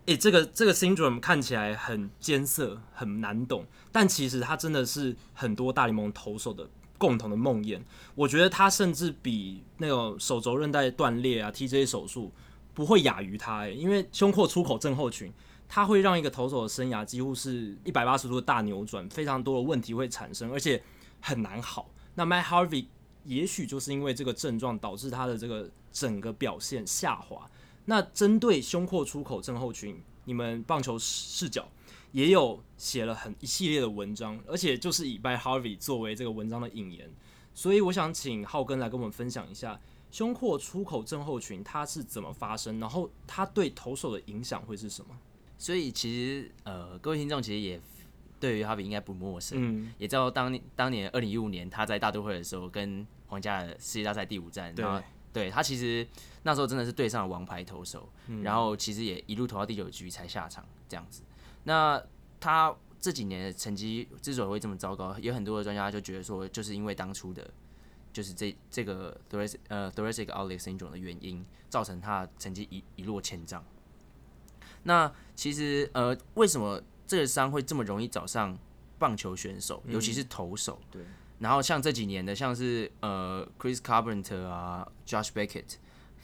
[0.06, 6.66] 诶、这个这个 syndrome 看起来很艰涩，很难懂，但其实它真的是很多大联盟投手的
[6.98, 7.80] 共同的梦魇。
[8.14, 12.30] 我觉得它甚至比那种手肘韧带断裂啊、TJ 手术
[12.74, 13.60] 不会亚于它。
[13.60, 15.32] 诶，因为胸廓出口症候群，
[15.68, 20.82] 它会让一个投手的生涯几乎是一百八十度大扭转，非常多的问题会产生，而且
[21.20, 21.88] 很难好。
[22.14, 22.86] 那 My Harvey
[23.24, 27.48] 也许就是因为这个症状导致他的这个整个表现下滑。
[27.84, 31.66] 那针对胸廓出口症候群，你们棒球视角
[32.12, 37.10] 也有写了很一系列的文章，而且就是以 Matt Harvey 作为这个文章的引言，
[37.54, 39.78] 所以我想请浩根来跟我们分享一下
[40.10, 45.18] 胸廓出口症候群它是怎么发生，然后它对投手的影响会是什么？
[45.58, 47.80] 所以其实呃，各位听众其实也
[48.40, 54.84] 对于 Harvey 应该不陌生，嗯，也知道当当年二零一五年他在大都会的时候跟皇家的世界大赛第五战，对。
[55.30, 56.04] 对他其实
[56.42, 61.22] 那时候真的是对上了王牌投手，嗯，然后其实也一路投到第九局才下场这样子。
[61.68, 62.02] 那
[62.40, 67.48] 他这几年的成绩之所以会这么糟糕，有很多的专家就觉得说，就是因为当初的，
[68.10, 73.62] 就是这这个 thoracic 呃 thoracic outlet syndrome 的原因，造成他成绩一一落千丈。
[74.84, 78.58] 那其实呃，为什么这个伤会这么容易找上
[78.98, 80.80] 棒球选手，尤其是投手？
[80.84, 81.02] 嗯、对。
[81.40, 85.74] 然后像这几年的，像是呃 Chris Carpenter 啊，Josh Beckett、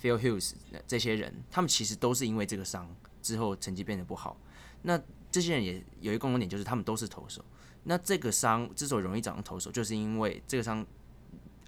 [0.01, 0.55] Phil Hughes
[0.87, 2.89] 这些人，他们其实都是因为这个伤
[3.21, 4.39] 之后成绩变得不好。
[4.83, 5.01] 那
[5.35, 7.45] 这些人也有一个共同点，就是他们都是投手。
[7.83, 10.87] 那这个伤之所以容易找上投手，就是因为这个伤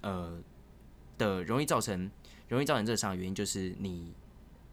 [0.03, 0.39] 呃
[1.17, 2.09] 的容易造成
[2.47, 4.13] 容易造成这个伤的原因，就是你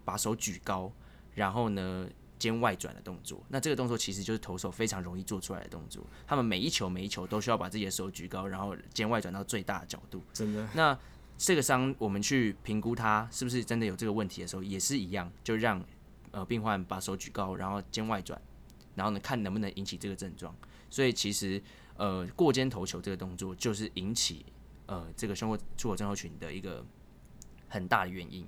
[0.05, 0.93] 把手举高，
[1.35, 6.07] 然后呢，肩外转的动作，那这个动作其实就是投手非常容易做出来的动作。
[6.25, 10.23] 他们每一球每一球都需要把自己的手举高，然后肩外转到最大的角度。
[10.33, 10.69] 真的。
[10.73, 10.97] 那
[11.37, 15.85] 这个伤，我们去评估它是不是真的有这个问题的时候，也是一样，就让
[16.31, 18.41] 呃病患把手举高，然后肩外转，
[18.95, 20.55] 然后呢看能不能引起这个症状。
[20.91, 21.63] 所以其实
[21.97, 24.45] 呃过肩投球这个动作，就是引起
[24.87, 26.85] 呃这个胸廓出口症候群的一个
[27.69, 28.47] 很大的原因，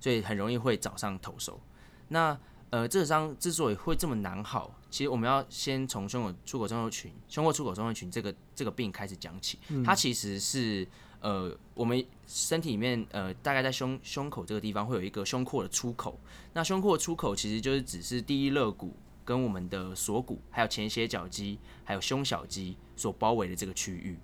[0.00, 1.60] 所以很容易会早上投手。
[2.08, 2.38] 那
[2.70, 9.56] 呃，这个伤之所以会这么难好，其实我们要先从胸口出口症候群、胸廓出口症候群这个这个病开始讲起。
[9.68, 9.84] 嗯。
[9.84, 10.86] 它其实是
[11.20, 16.18] 呃，我们身体里面呃，大概在胸胸口这个地方会有一个胸廓的出口。
[16.54, 18.94] 那胸廓出口其实就是只是第一肋骨
[19.26, 24.16] 跟我们的锁骨，还有前斜角肌，还有胸小肌所包围的这个区域。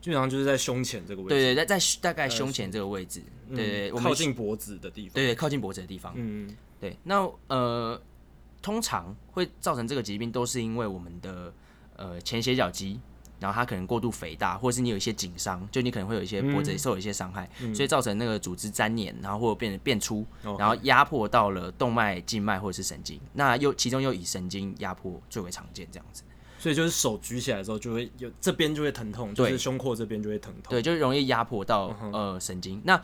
[0.00, 1.34] 基本上就是在胸前这个位置。
[1.34, 3.22] 对对，在在大概胸前这个位置。
[3.50, 5.14] 对对，我们靠近脖子的地方。
[5.14, 6.14] 对对，靠近脖子的地方。
[6.16, 6.48] 嗯。
[6.80, 8.00] 对，那呃，
[8.62, 11.52] 通常会造成这个疾病，都是因为我们的
[11.96, 13.00] 呃前斜角肌
[13.40, 23.20] 然后它可能过度肥大，或者是你有一些紧伤，就你可能会有一些脖子受了一些伤害，嗯、所以造成那个组织粘连，然后或者变得变粗，嗯、然后压迫到了动脉、静脉或者是神经。
[23.34, 26.22] 那又其中又以神经压迫最为常见，这样子。
[26.58, 32.80] 所以就是手举起来的时候就会有这边就会疼痛，就是胸廓这边就会疼痛，对，就容易压迫到、嗯、呃神经。
[32.84, 33.00] 那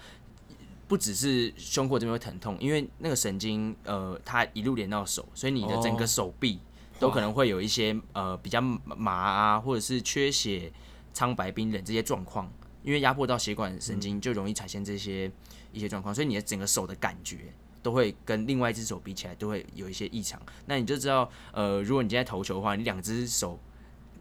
[0.88, 6.56] 不只是胸廓这边会疼痛，因为那个神经呃它一路连到手，所以你的整个手臂。
[6.56, 10.72] 哦都可能会有一些呃比较麻啊，或者是缺血、
[11.12, 12.50] 苍白、冰冷这些状况，
[12.82, 15.30] 因为压迫到血管神经，就容易产生这些
[15.72, 20.40] 一些状况，所以你的整个手的感觉都会跟另外一只手比起来都会有一些异常。
[20.66, 23.58] 那你就知道，呃，如果你今天投球的话，你两只手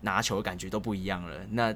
[0.01, 1.45] 拿球的感觉都不一样了。
[1.51, 1.74] 那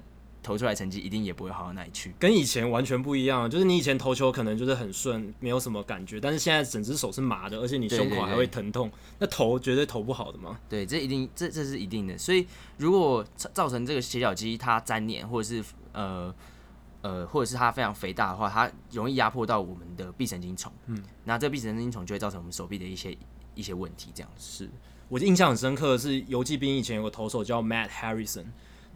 [0.47, 3.49] 投出来成绩一定也不会好到哪里去，跟以前完全不一样。
[3.49, 8.89] 就是你以前投球可能就是很顺，没有什么感觉，但是现在整只手是麻的，而且你胸口还会疼痛，
[9.19, 10.57] 那投绝对投不好的嘛。
[10.69, 12.17] 对，这一定，这这是一定的。
[12.17, 16.33] 所以如果造成这个斜角肌它粘连，或者是呃
[17.01, 20.71] 呃，或者是它非常肥大的话，它容易压迫到我们的臂神经丛。
[20.85, 23.17] 嗯，那这臂神经丛就会造成我们手臂的一些
[23.53, 24.11] 一些问题。
[24.15, 24.69] 这样是
[25.09, 28.45] 我印象很深刻的是游骑兵以前有个投手叫 Matt Harrison。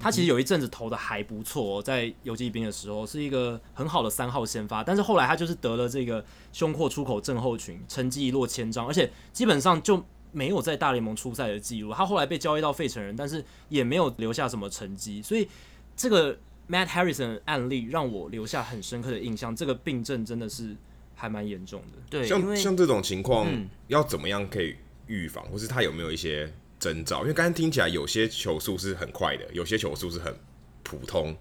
[0.02, 11.94] 他其实有一阵子投的还不错，在游击兵的时候是一个很好的三号先发，但是后来他就是得了这个胸廓出口症候群，成绩一落千丈，而且基本上就没有在大联盟出赛的记录。
[11.94, 15.48] 他后来被交易到费城人，但是也没有留下什么成绩，所以
[15.96, 16.36] 这个
[16.68, 19.56] Matt Harrison 案例让我留下很深刻的印象。
[19.56, 20.76] 这个病症真的是
[21.16, 22.00] 还蛮严重的。
[22.10, 23.48] 对，像像这种情况
[23.88, 24.76] 要怎么样可以
[25.06, 26.52] 预防，或是他有没有一些？
[26.82, 30.36] 征兆，因为刚刚听起来有些球速是很快的，有些球速是很
[30.82, 31.34] 普通。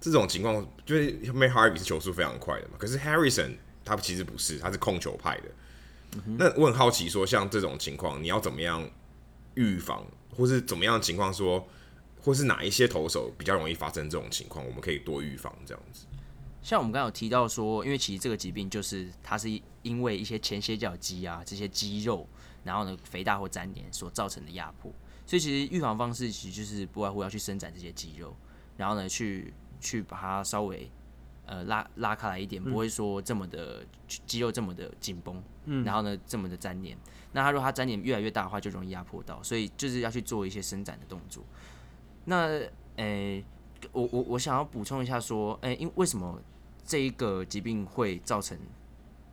[0.00, 3.52] 这种情况，就是 Matt Harvey 是球速非常快的嘛，可是 Harrison
[3.84, 5.44] 他其实不是，他是控球派的。
[6.36, 8.90] 那我很好奇，说像这种情况，你要怎么样
[9.54, 10.04] 预防，
[10.36, 11.64] 或是怎么样情况，说
[12.20, 16.04] 或是哪一些投手比较容易发生这种情况，我们可以多预防这样子。
[16.62, 19.48] 像我们刚刚有提到说，因为其实这个疾病就是它是
[19.82, 22.26] 因为一些前斜角肌啊这些肌肉。
[22.64, 24.88] 然后呢，肥大或粘连所造成的压迫，
[25.26, 28.36] 所以其实预防方式其实就是不外乎要去伸展这些肌肉，
[28.76, 30.88] 然后呢，去去把它稍微
[31.44, 36.96] 呃拉拉开来一点，不会说这么的肌肉这么的紧绷，嗯，然后呢这么的粘连。
[37.32, 41.42] 那它如果它粘连越来越大的话，就容易压迫到，所以就是要去做一些伸展的动作。
[42.26, 42.62] 那
[42.94, 43.44] 诶，
[43.90, 46.40] 我我我想要补充一下说，诶，因为什么
[46.84, 48.58] 这一个疾病会造成？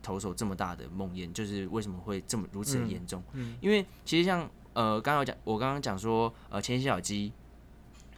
[0.02, 3.22] 投手这么大的梦魇，就是为什么会这么如此的严重？
[3.34, 7.30] 嗯嗯、因为其实像呃，刚刚讲我刚刚讲说，呃，前斜小肌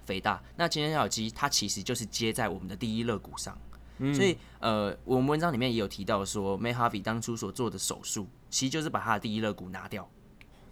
[0.07, 3.59] 肥大，那前斜小肌它其实就是接在我们的第一肋骨上，
[3.99, 10.09] 嗯、所以呃，我们文章里面也有提到说，Matt Harvey 当初所做的手术，其实就是把他的第一肋骨拿掉，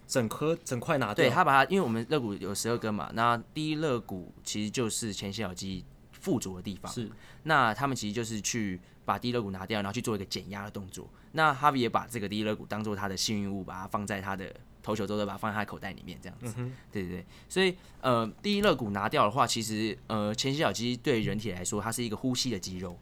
[0.07, 1.15] 整颗整块拿掉。
[1.17, 5.85] 对，他把它，因为我们肋骨有十二根嘛，那第一肋骨其实就是前斜角肌
[6.21, 7.11] 附着的地方，是，
[7.43, 8.79] 那他们其实就是去。
[9.03, 11.09] 把第一肋骨拿掉，然后去做一个减压的动作。
[11.33, 14.55] 那哈维也把这个第一肋骨当做他的幸运物，把它放在他的
[14.85, 16.55] 投球周都把它放在他的口袋里面，这样子。
[16.59, 17.27] 嗯、对对对。
[17.49, 22.97] 所以呃，第一肋骨拿掉的话，其实呃，前斜角肌对人体来说，它是一个呼吸的肌肉。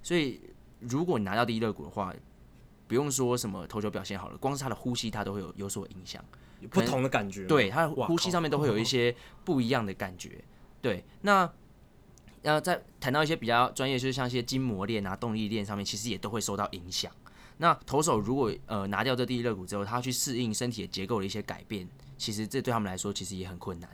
[0.00, 0.40] 所以
[0.78, 2.14] 如果你拿掉第一肋骨的话，
[2.86, 6.24] 不用说什么投球表现好了，光是他的呼吸，他都会有有所影响，
[6.60, 7.46] 有不同的感觉。
[7.46, 9.12] 对，他的呼吸上面都会有一些
[9.44, 10.44] 不一样的感觉。
[10.80, 11.50] 对，那。
[12.42, 17.10] 然后再谈到一些比较专业，就是像一些筋膜链啊、动力链上面，其实也都会受到影响。
[17.58, 23.90] 那投手如果呃拿掉这第一肋骨之后，他去适应身体的结构的一些改变，其实这对他们来说其实也很困难。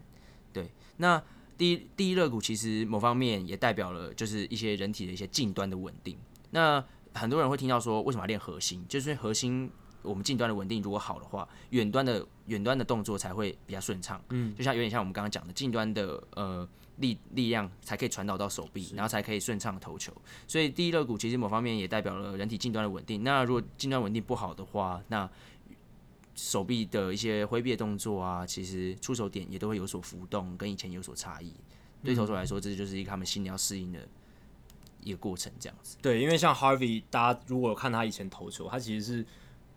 [0.52, 1.22] 对，那
[1.56, 6.18] 第一第一肋骨其实某方面也代表了就是一些人体的一些近端的稳定。
[6.50, 6.84] 那
[7.14, 8.84] 很多人会听到说，为什么要练核心？
[8.86, 9.70] 就是因为核心
[10.02, 14.22] 我们近端的稳定如果好的话，远端的远端的动作才会比较顺畅。
[14.28, 16.68] 嗯，就像有点像我们刚刚讲的近端的呃。
[16.98, 20.12] 力力量才可以传导到手臂，然后才可以顺畅投球。
[20.46, 23.24] 所以第一肋骨其实某方面也代表了人体近端的稳定。
[23.24, 25.28] 那如果近端稳定不好的话，那
[26.36, 31.48] 手臂的一些挥臂的动作啊，其实出手点也都会有所浮动，跟以前有所差异。
[31.48, 33.98] 嗯、对投手来说，这就是一个他们心里要适应的
[35.02, 35.96] 一个过程，这样子。
[36.00, 39.26] 对，因为像 Harvey，大家如果有看他以前投球，他其实是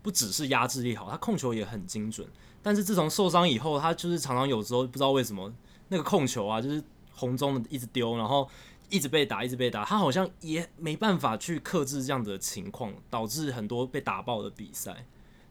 [0.02, 2.28] 不只是压制力好，他控球也很精准。
[2.62, 5.52] 但是自从受伤以后，他就是常常有时候不知道为什么
[5.88, 6.80] 那个控球啊，就是。
[7.18, 8.48] 红中的一直丢，然后
[8.88, 15.04] 一直被打，一直被打，他好像也没办法去克制这样的情况，导致很多被打爆的比赛。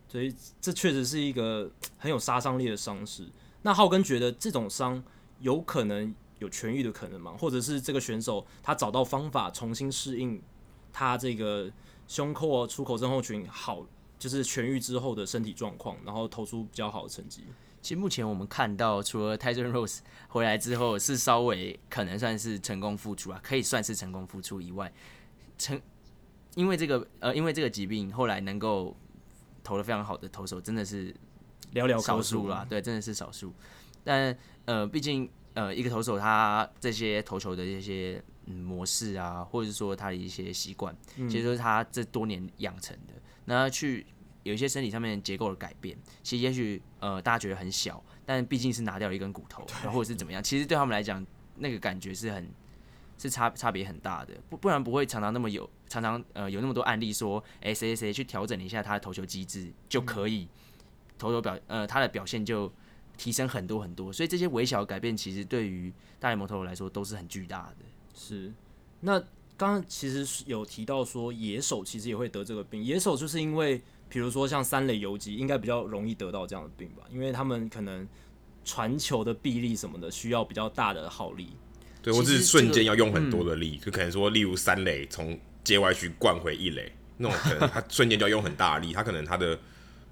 [0.10, 3.28] 所以这确实是一个很有杀伤力的伤势。
[3.62, 5.04] 那浩根觉得这种伤
[5.42, 7.36] 有可能有痊愈的可能吗？
[7.38, 10.42] 或者是这个选手他找到方法重新适应
[10.94, 11.70] 他这个
[12.08, 13.86] 胸廓出口症候群好
[14.18, 17.44] 就是痊愈之后的身体状况，然后投出比较好的成绩。
[17.82, 24.92] 其实目前我们看到，除了 Tyson Rose 回来之后是稍微可能算是成功复出啊，可以算是成功复出以外，
[25.58, 25.80] 成
[26.56, 28.94] 因为这个呃因为这个疾病后来能够
[29.64, 31.14] 投的非常好的投手真的是
[31.74, 33.54] 寥寥少数啦，对，真的是少数。
[34.04, 43.14] 但呃，毕竟呃一个投手他这些投球的这些、嗯、模式啊，或者是说他的一些习惯，嗯、其实都是他这多年养成的。
[43.46, 44.06] 那去。
[44.48, 51.26] 有一些身体上面结构的改变，其实也许呃大家觉得很小，但毕竟是拿掉了一根骨头，然后或者是怎么样，其实对他们来讲，
[51.58, 52.50] 那个感觉是很
[53.18, 60.48] 是差差别很大的，不不然不会常常那么有常常呃有那么多案例说，哎谁谁谁去调整一下他的投球机制就可以
[61.18, 62.72] 投球表呃他的表现就
[63.18, 65.92] 提升很多很多，所以这些微小的改变其实对于
[66.22, 67.86] 大联盟投手来说都是很巨大的。
[68.16, 68.54] 是，
[69.02, 69.20] 那
[69.58, 73.82] 刚刚其实有提到说野手其实也会得这个病，野手就是因为。
[74.10, 78.08] 比如说像三垒游击，应该比较容易得到这样的病吧，因为他们可能
[78.64, 81.50] 传球的臂力什么的需要比较大的耗力，
[82.02, 89.60] 对，或是瞬间要用很多的力，就可能说，例如三垒从界外区灌回一垒，那种可能他瞬间就要用很大的力，他可能他的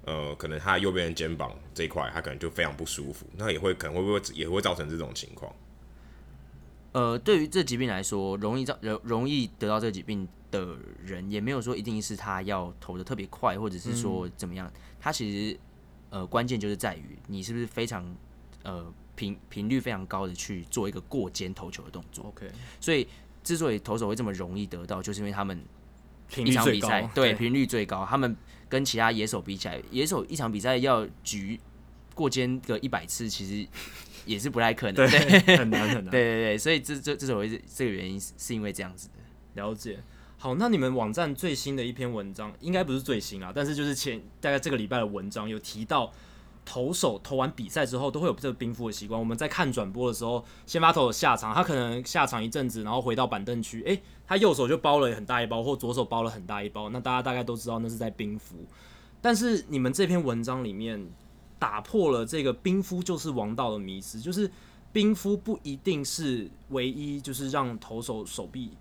[0.04, 5.52] 呃，可能他的右边的肩膀这一块，他可能就非常不舒服，那也会可能会不会也会造成这种情况。
[6.92, 10.26] 呃，对于这疾病来说，容易造容容易得到这个疾病
[10.56, 14.70] 的人，也没有说一定是他要投的特别快，或者是说怎么样。
[14.98, 15.58] 他其实
[16.10, 18.04] 呃关键就是在于你是不是非常
[18.62, 22.26] 呃频频率非常高的去做一个过肩投球的动作。
[22.26, 22.50] OK，
[22.80, 23.06] 所以
[23.44, 25.62] 之所以投手会这么容易得到，就是因为他们
[26.36, 28.36] 一场比赛对频率最高，他们
[28.68, 31.60] 跟其他野手比起来，野手一场比赛要举
[32.14, 33.68] 过肩个一百次，其实。
[34.26, 35.08] 也是不太可能，
[35.56, 36.06] 很难很难。
[36.10, 39.62] 对对对，所以这这这种这个原因是因为这样子的。
[39.62, 40.00] 了解。
[40.46, 46.12] 好，那你们网站最新的一篇文章，应该不是最新啊，但是就是前大概这个礼拜的文章有提到，
[46.64, 49.18] 投手投完比赛之后都会有这个冰敷的习惯。
[49.18, 58.54] 我们在看转播的时候，先发投手下场，他可能下场一阵子，然后回到板凳区，诶，他右手就包了很大一包，或左手包了很大一包，那大家大概都知道那是在冰敷。
[59.20, 61.10] 但是你们这篇文章里面。
[61.58, 64.48] 打破了这个冰敷就是王道的迷思，就是
[64.92, 68.72] 冰敷不一定是唯一，就是让投手手臂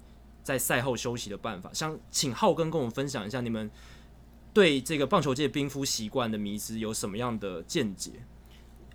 [0.45, 1.69] 在赛后休息的办法。
[1.73, 3.69] 想请浩根跟我们分享一下，你们
[4.53, 8.11] 对这个棒球界冰敷习惯的迷思有什么样的见解？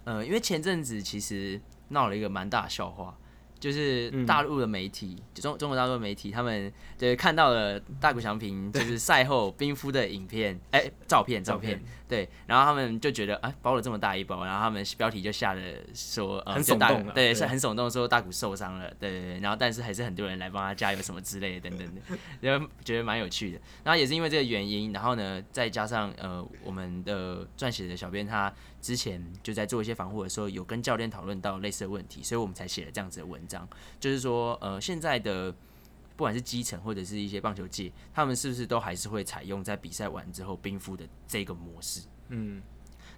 [0.04, 3.16] 呃，因为前阵子其实闹了一个蛮大的笑话。
[3.58, 11.78] 就是大陆的媒体，中中国大陆的媒体，他们就是看到了大谷翔平就是赛后冰敷的影片，哎、欸，照片照片，
[12.10, 15.62] 对，然后他们就觉得啊，包了这么大一包，然后他们标题就下了
[15.94, 22.00] 说，呃，很耸动，对，是很耸动，说大谷受伤了，对对对，然后但是还是很多人来帮他加油什么之类的等等的，
[22.42, 23.60] 然后觉得蛮有趣的。
[23.84, 28.52] 然后也是因为这个原因，然后呢，再加上呃，我们的撰写的小编他。
[28.80, 33.68] 之前就在做一些防护的时候，有跟教练讨论到类似的问题，所以我们才写了这样子的文章。
[34.00, 35.54] 就是说，呃，现在的
[36.20, 42.02] 不管是基层或者是一些棒球界，他们是不是都还是会采用在比赛完之后冰敷的这个模式？
[42.28, 42.60] 嗯，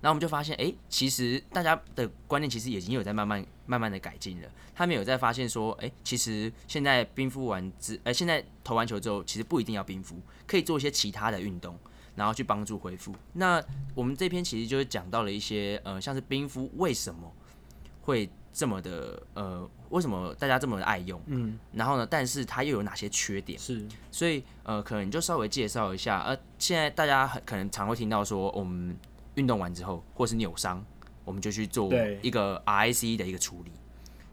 [0.00, 4.48] 然后我们就发现，哎、欸，其实大家的观念其实已经有在慢慢慢慢的改进了。
[4.72, 11.76] 他们有在发现说，哎、欸，其实现在冰敷完之，哎、欸，现在投完球之后，其实不一定要冰敷，可以做一些其他的运动。
[12.14, 13.14] 然后去帮助恢复。
[13.32, 13.58] 那
[13.94, 17.32] 我们这篇其实就是讲到了一些呃，像是冰敷为什么
[18.02, 21.20] 会这么的呃，为什么大家这么的爱用？
[21.26, 21.58] 嗯。
[21.72, 23.58] 然后呢，但是它又有哪些缺点？
[23.58, 23.84] 是。
[24.10, 26.20] 所以呃，可能就稍微介绍一下。
[26.20, 28.96] 呃，现在大家很可能常会听到说，我们
[29.34, 30.84] 运动完之后或是扭伤，
[31.24, 31.90] 我们就去做
[32.20, 33.72] 一个 RICE 的一个处理。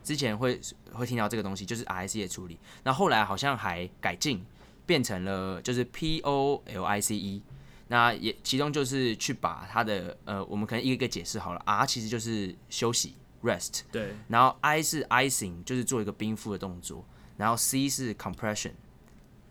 [0.04, 0.60] 之前会
[0.92, 2.58] 会听到这个东西，就是 RICE 的处理。
[2.84, 4.44] 那后来好像还改进，
[4.86, 7.42] 变成了就是 POLICE。
[7.88, 11.62] 那也其中就是去把它的呃，我们可能一个一个解释好了。
[11.66, 14.14] R 其实就是休息 rest，对。
[14.28, 17.06] 然后 I 是 icing，就是做一个冰敷的动作。
[17.38, 18.74] 然后 C 是 compression，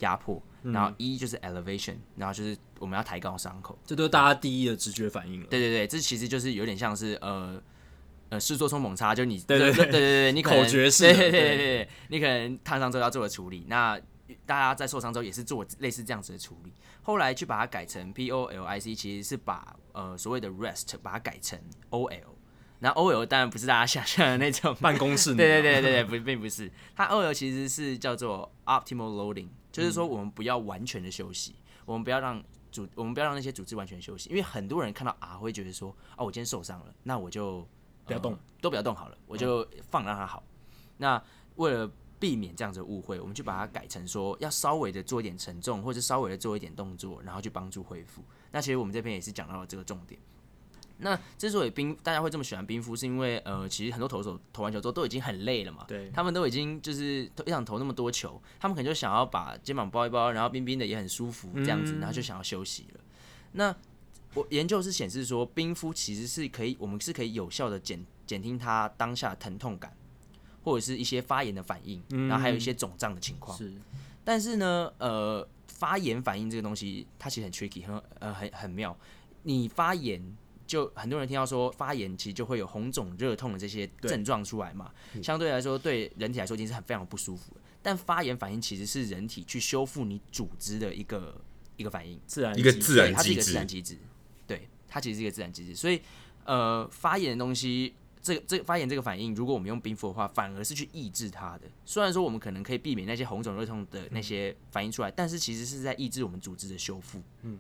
[0.01, 0.43] 压迫。
[0.61, 3.79] 然后 E 就是 elevation，然后就是我们要抬高伤口。
[3.87, 5.47] 这都是大家第一的直觉反应了。
[5.47, 7.63] 对对对，这其实就是有点像是呃
[8.29, 13.65] 呃，事做冲猛差，就你对对对对对对，你口诀式，对对对对，你可能烫伤之后要做的处理。
[13.69, 13.99] 那
[14.45, 16.73] 大家在受伤之后也是做类似这样子的处理。
[17.03, 21.59] 后来去把它改成 P O L I C，其实是把呃所谓的 rest 把它改成
[21.91, 22.35] O L。
[22.81, 26.71] 那 O L 当然不是大家想象的那种办公室， 对对对对对，不并不是。
[26.95, 37.67] 它 O L 其实是叫做 optimal loading，就是说我们不要完全的休息，我们不要让组我们不要让那些组织完全休息，因为很多人看到 R 会觉得说，哦，我今天受伤了，那我就、呃、
[38.07, 40.45] 不要动，都不要动好了，我就放让它好。
[40.99, 41.21] 那
[41.57, 48.23] 为了避免这样子的误会，我们就把它改成说要稍微的做一点沉重，或者稍微的做一点动作，然后去帮助恢复。
[48.53, 50.21] 那其实我们这边也是讲到了这个重点。
[51.01, 63.01] 那之所以冰大家会这么喜欢冰敷，是因为呃，其实很多投手投完球之后都已经很累了嘛，对，他们都已经就是一场投那么多球，他们可能就想要把肩膀包一包，然后冰冰的也很舒服这样子，然后就想要休息了。
[63.01, 63.05] 嗯、
[63.53, 63.77] 那
[64.35, 69.97] 我研究是显示说，冰敷其实是可以，我们是可以有效的减减轻他当下疼痛感，
[70.65, 73.57] 或者是一些发炎的反应，然后还有一些肿胀的情况。
[73.57, 73.73] 是，
[74.25, 78.99] 但是呢，呃，发炎反应这个东西它其实很 tricky，很呃很很妙，
[79.45, 80.21] 你发炎。
[80.69, 84.93] 就很多人听到说发炎，其实就会有红肿、热痛的这些症状出来嘛。
[85.15, 87.61] 对相对来说，对人体来说已经是很非常不舒服的。
[87.83, 91.41] 但发炎反应其实是人体去修复你组织的一个
[91.77, 93.97] 一个反应，自然一个自然它是一个自然机制。
[94.47, 95.75] 对，它其实是一个自然机制。
[95.75, 96.01] 所以，
[96.45, 101.63] 呃，发炎的东西，这个这个发炎这个反应，如果我们用冰敷的话，反而是去抑制它的。
[101.87, 107.23] 虽然说我们可能可以避免那些红肿、热痛的那些反应出来，嗯、但是其实是在抑制我们组织的修复。
[107.43, 107.59] 嗯。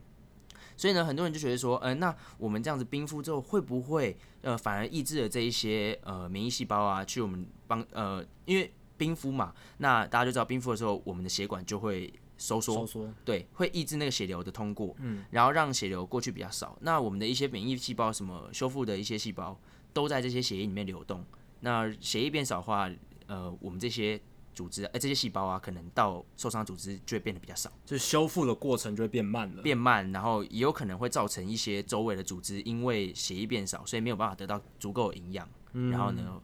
[0.78, 16.78] 所以呢，很多人就觉得说，嗯、呃，那我们这样子冰敷之后，会不会呃反而抑制了这一些呃免疫细胞啊，去我们帮呃，因为冰敷嘛，那大家就知道冰敷的时候，我们的血管就会收缩，收缩，对，会抑制那个血流的通过，嗯，然后让血流过去比较少。
[16.80, 19.58] 那我们的一些免疫细胞，什么修复的一些细胞，
[19.92, 21.24] 都在这些血液里面流动。
[21.60, 22.88] 那血液变少的话，
[23.26, 24.20] 呃，我们这些。
[24.58, 36.42] 组织，哎、欸，这些细胞啊，可能到受伤组织就会变得比较少，就是修复的过程就会变慢了，变慢，然后也有可能会造成一些周围的组织因为血液变少，所以没有办法得到足够的营养，嗯、然后呢，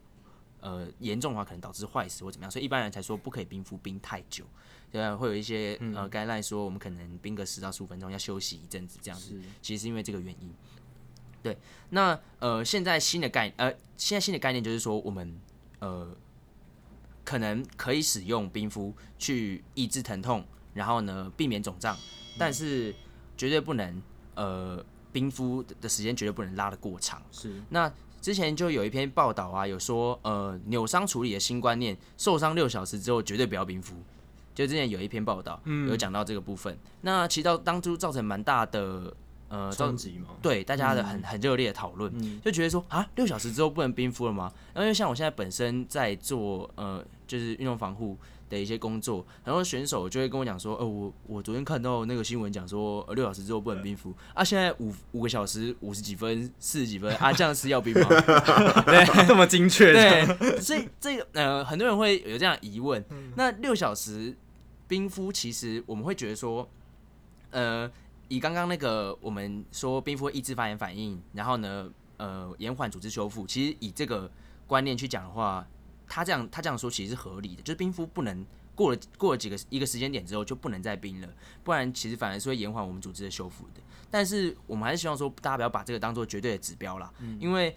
[0.60, 4.44] 呃，严重的话可能导致坏死或怎么样，所以一般人才说不可以冰敷冰太久，
[4.92, 10.54] 对啊，会有一些呃概念说我们可能冰个十到十五分钟，要休息一阵子这样子，其实是因为这个原因。
[11.42, 11.58] 对，
[11.90, 15.36] 那呃，现在新的概呃，现在新的概念就是说我们
[15.80, 16.16] 呃。
[17.25, 20.45] 可能可以使用冰敷去抑制疼痛，
[20.75, 21.97] 然后呢，避免肿胀，
[22.39, 22.95] 但是
[23.37, 24.03] 绝对不能
[24.35, 27.22] 呃冰敷的时间绝对不能拉得过长。
[27.33, 27.62] 是。
[27.70, 33.97] 那之前就有一篇报道啊，有说呃扭伤处理的新观念，受伤六小时之后绝对不要冰敷。
[34.55, 36.72] 就之前有一篇报道有讲到这个部分。
[36.75, 39.14] 嗯、那其实到当初造成蛮大的。
[39.47, 44.53] 呃，冲击嘛，对大家的很很热烈的讨论，嗯、就觉得说啊，六小时之后不能冰敷了吗？
[44.75, 48.16] 因为像我现在本身在做呃，就是运动防护
[48.49, 58.09] 的一些工作，很多选手就会跟我讲说，呃，我我昨天看到那个新闻讲说，呃，六小时之后不能冰敷啊，现在五五个小时五十几分、四十几分啊，这样是要冰吗？
[58.87, 59.93] 对， 这么精确？
[59.93, 63.05] 对，所以这个呃，很多人会有这样疑问。
[63.11, 64.37] 嗯、那六小时
[64.87, 66.68] 冰敷，其实我们会觉得说，
[67.51, 67.91] 呃。
[68.29, 73.47] 以刚刚那个我们说冰敷会抑制发炎反应，然后呢，呃，延缓组织修复。
[73.47, 74.29] 其实以这个
[74.66, 75.64] 观念去讲的话，
[76.09, 78.44] 他这样他这样说其实是合理的，就是冰敷不能
[78.74, 81.28] 过了过了几个一个时间点之后就不能再冰了，
[81.62, 83.80] 不然其实反而是会延缓我们组织的修复的。
[84.11, 87.76] 但是我们还是希望说大家不要把这个当做绝对的指标啦，嗯、因为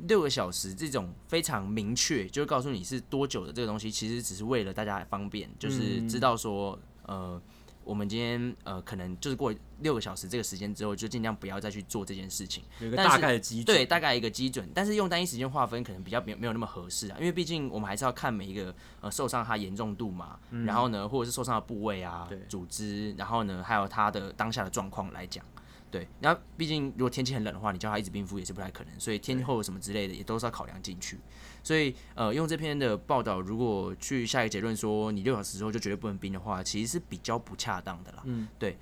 [0.00, 7.40] 六个小时这种非常明确，就是告诉你是多久的这个东西，其实只是为了大家来方便，就是知道说呃。
[7.86, 12.64] 我们今天呃，可能就是过六个小时这个时间之后，就尽量不要再去做这件事情。
[12.80, 14.68] 有一个大概的基准，对，大概一个基准。
[14.74, 25.44] 但是用单一时间划分，可能比较没有没有那么合适啊，因为毕竟我们还是要看每一个呃受伤它严重度嘛，嗯、然后呢，或者是受伤的部位啊、对组织，然后呢，还有它的当下的状况来讲。
[25.88, 31.18] 对，然后毕竟如果天气很冷的话，你叫他一直冰敷也是不太可能，所以天候什么之类的也都是要考量进去。
[31.66, 38.22] 所以呃，用这篇的报道，如果去下一个结论说你六小时之后就绝对不能冰的话，其实是比较不恰当的啦。
[38.26, 38.78] 嗯，对。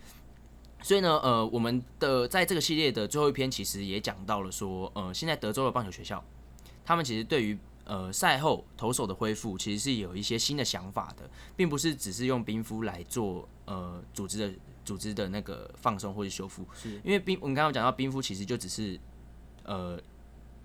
[0.82, 6.22] 所以呢，呃，我们的在这个系列的最后一篇其实也讲到了说，呃，现在德州的棒球学校，
[6.84, 14.54] 他们其实对于呃赛后投手的恢复，其实是有一些新的想法的，并不是只是用冰敷来做呃组织的。
[14.84, 19.00] 组织的那个放松或者修复，是因为冰，我们刚刚讲到冰敷其实就只是
[19.62, 19.98] 呃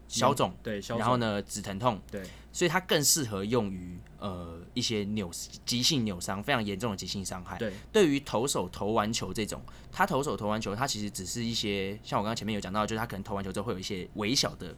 [0.10, 5.32] 消肿，对，然后呢止疼痛，对，所以它更适合用于呃一些扭
[5.66, 7.57] 急性扭伤，非常严重的急性伤害。
[7.57, 14.76] 对，对于投手投完球这种，他投手投完球，他其实只是一些像我刚刚前面有讲到，就是他可能投完球之后会有一些微小的。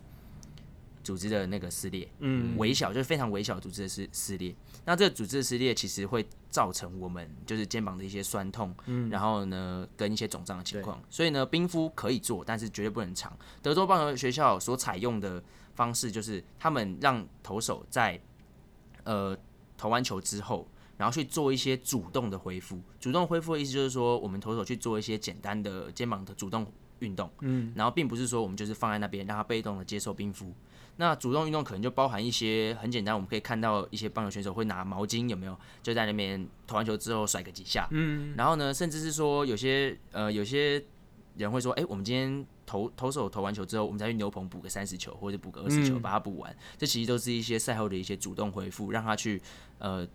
[1.03, 4.55] 组织的那个撕裂，嗯，微小就是非常微小的组织的撕撕裂。
[4.85, 11.01] 那这个组织的撕裂其实会造成我们就是肩膀的一些酸痛，嗯，然后呢跟一些肿胀的情况。
[11.09, 13.37] 所以呢，冰敷可以做，但是绝对不能长。
[13.61, 15.43] 德州棒球学校所采用的
[15.75, 18.19] 方式就是，他们让投手在
[19.03, 19.37] 呃
[19.77, 22.79] 投完球之后，然后去做一些主动的恢复。
[22.99, 26.65] 主动恢复的意思就是说，我们投手去做一些简单的肩膀的主动
[26.99, 30.53] 运动，嗯，然后并不是说我们就是放在那边让他被动的接受冰敷。
[30.97, 35.57] 那主动运动可能就包含一些很简单，我们可以看到一些棒球选手会拿毛巾，有没有？
[35.81, 40.83] 就在那边投完球之后甩个几下，嗯，然后呢，甚至是说有些呃有些
[41.37, 46.55] 人会说，哎，我们今天投投手投完球之后，我们再去牛棚补个三十球或者补个二十球，把它补完。
[46.77, 49.41] 这其实都是一些赛后的一些主动回复，让他去
[49.79, 50.07] 呃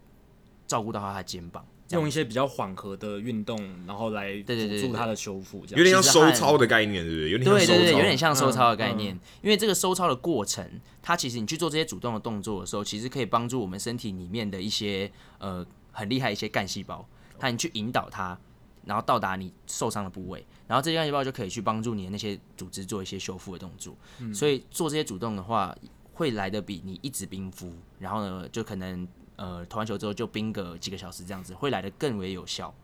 [0.67, 1.67] 照顾到他的肩膀。
[1.91, 3.57] 用一些比较缓和的运动，
[3.87, 7.31] 然后来辅助它的修复，有点像收操的概念，对不对？
[7.31, 9.15] 有点像对对对，有点像收操的概念。
[9.15, 10.69] 嗯嗯、因为这个收操的过程，
[11.01, 15.09] 它其实你去做这些主动的动作的时候，其实可以帮助我们身体里面的一些
[15.39, 17.07] 呃很厉害一些干细胞，
[17.39, 18.37] 它你去引导它，
[18.85, 23.97] 然后到达你受伤的部位，然后这些干细胞就可以去帮助你的那些组织做一些修复的动作。
[24.19, 25.73] 嗯、所以做这些主动的话，
[26.15, 29.07] 会来的比你一直冰敷，然后呢，就可能。
[29.37, 32.75] 呃，投完球之后就冰个几个小时，这样子会来的更为有效。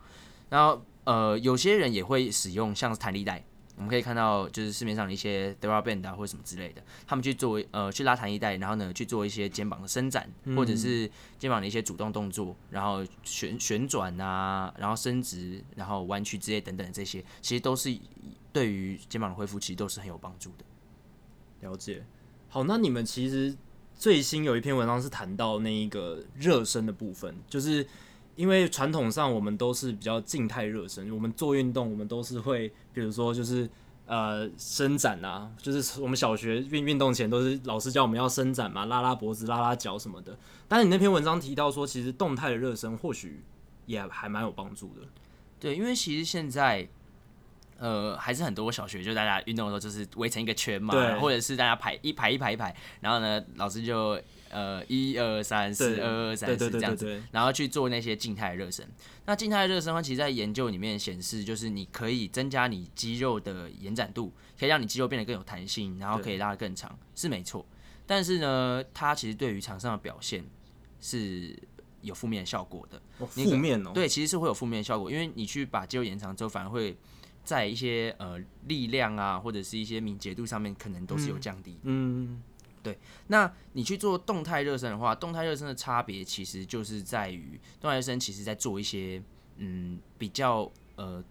[0.49, 3.43] 然后呃，有些人也会使用像是弹力带，
[3.75, 17.97] 我们可以看到就是市面上的一些 TheraBand 啊或者什么之类的，他们去做呃去拉弹力带，然后呢去做一些肩膀的伸展，嗯、或者是肩膀的一些主动动作，然后旋旋转啊，然后伸直，然后弯曲之类等等这些，其实都是
[18.51, 21.67] 对于肩膀的恢复其实都是很有帮助的。
[21.67, 22.05] 了解。
[22.47, 23.57] 好，那你们其实。
[23.97, 27.85] 最新有一篇文章是谈到那一个热身的部分，就是
[28.35, 33.69] 因为传统上我们都是比较静态热身，我们做运动我们都是会，比如说就是
[34.05, 40.37] 呃伸展啊，就是我们小学运运动前都是老师教我们要伸展嘛，拉拉脖子、拉拉脚什么的。
[40.67, 43.43] 但是你那篇文章提到说，其实动态的热身或许
[43.85, 45.01] 也还蛮有帮助的。
[45.59, 46.89] 对，因为其实现在。
[47.83, 54.17] 呃，还是很多小学就大家运动的时候就是围成一个圈嘛，或者是大家排一排一排一排，然后呢，老师就
[54.49, 58.87] 呃一二三四二二三四这样子，然后去做那些静态热身。
[59.25, 67.65] 那静态热身的话，其实在研究里面显示，就是你可以增加你肌肉的延展度，可以让你肌肉变得更有弹性，然后可以拉得更长，是没错。
[68.07, 70.45] 但是呢，它其实对于场上的表现
[71.01, 71.53] 是
[71.99, 73.01] 有负面效果的。
[73.27, 76.95] 负面哦，对，其实是会有负面效果，因为你去把肌肉延长之后，反而会。
[77.43, 81.77] 在一些呃力量啊，或者是一些敏捷度上面，可能都是有降低。
[81.83, 82.41] 嗯，
[82.81, 82.97] 对。
[83.27, 89.21] 那你去做动态热身的话，动态热身的差别其实就是在于，动态热身其实在做一些
[89.57, 91.23] 嗯比较呃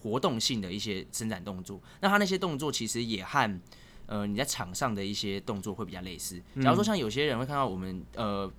[0.00, 1.80] 活动性的一些伸展动作。
[2.00, 3.60] 那它那些动作其实也和
[4.06, 6.40] 呃你在场上的一些动作会比较类似。
[6.62, 8.50] 假如说像有些人会看到我们呃。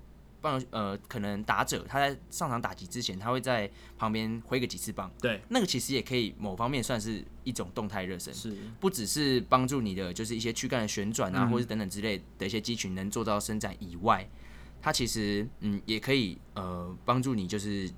[0.41, 5.09] 棒呃，可能打者他在上场打击之前，他会在旁边挥个几次棒。
[5.21, 14.27] 对，那个其实也可以某方面算是一种动态热身，是不只是帮助你的就是一些躯干的旋转啊，嗯、或者等等之类的一些肌群能做到伸展以外，
[14.81, 17.89] 它其实嗯也可以呃帮助你就是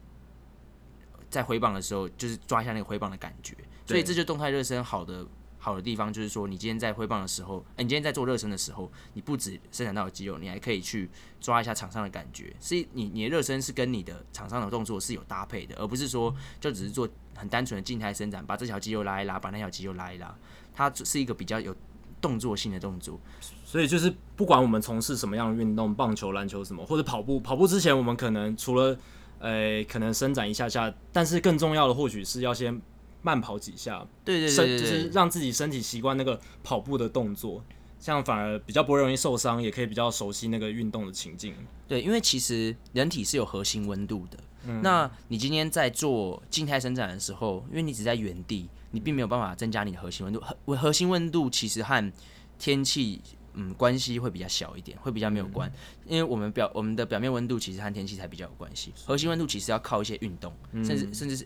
[1.29, 3.55] 在挥棒的时候，就是抓一下那个挥棒的感觉。
[3.85, 5.25] 所以这就动态热身好的。
[5.63, 11.09] 好的地方就是说，你今天在挥棒的时候，哎、欸，你今天在做热身的时候，你不止伸展到了肌肉，你还可以去
[11.39, 12.53] 抓一下场上的感觉。
[12.59, 20.35] 所以你你的热身是跟你的场上的动作是有搭配的，而不是说就只是做很单纯的静态伸展，把这条肌肉拉一拉，把那条肌肉拉一拉。
[20.75, 21.73] 它是一个比较有
[22.19, 23.17] 动作性的动作。
[23.63, 28.99] 所以就是不管我们从事什么样的运动，棒球、篮球什么，或者跑步，跑步之前我们可能除了
[29.39, 32.81] 呃、可能伸展一下下，但是更重要的或许是要先。
[33.23, 37.63] 慢跑几下，对对对，就是让自己身体习惯那个跑步的动作，
[37.99, 41.55] 这样反而比较不会容易受伤，也可以比较熟悉那个运动的情境。
[41.87, 44.37] 对，因为其实人体是有核心温度的。
[44.65, 50.41] 嗯，那你今天在做静态伸展的时候，因为你只在原地，你并没有办法增加你的核心温度。
[50.41, 52.11] 核核心温度其实和
[52.57, 53.21] 天气
[53.53, 55.69] 嗯关系会比较小一点，会比较没有关。
[55.69, 58.93] 嗯，因为我们表我们的表面温度其实和天气才比较有关系。
[59.05, 61.45] 核心温度其实要靠一些运动，甚至甚至是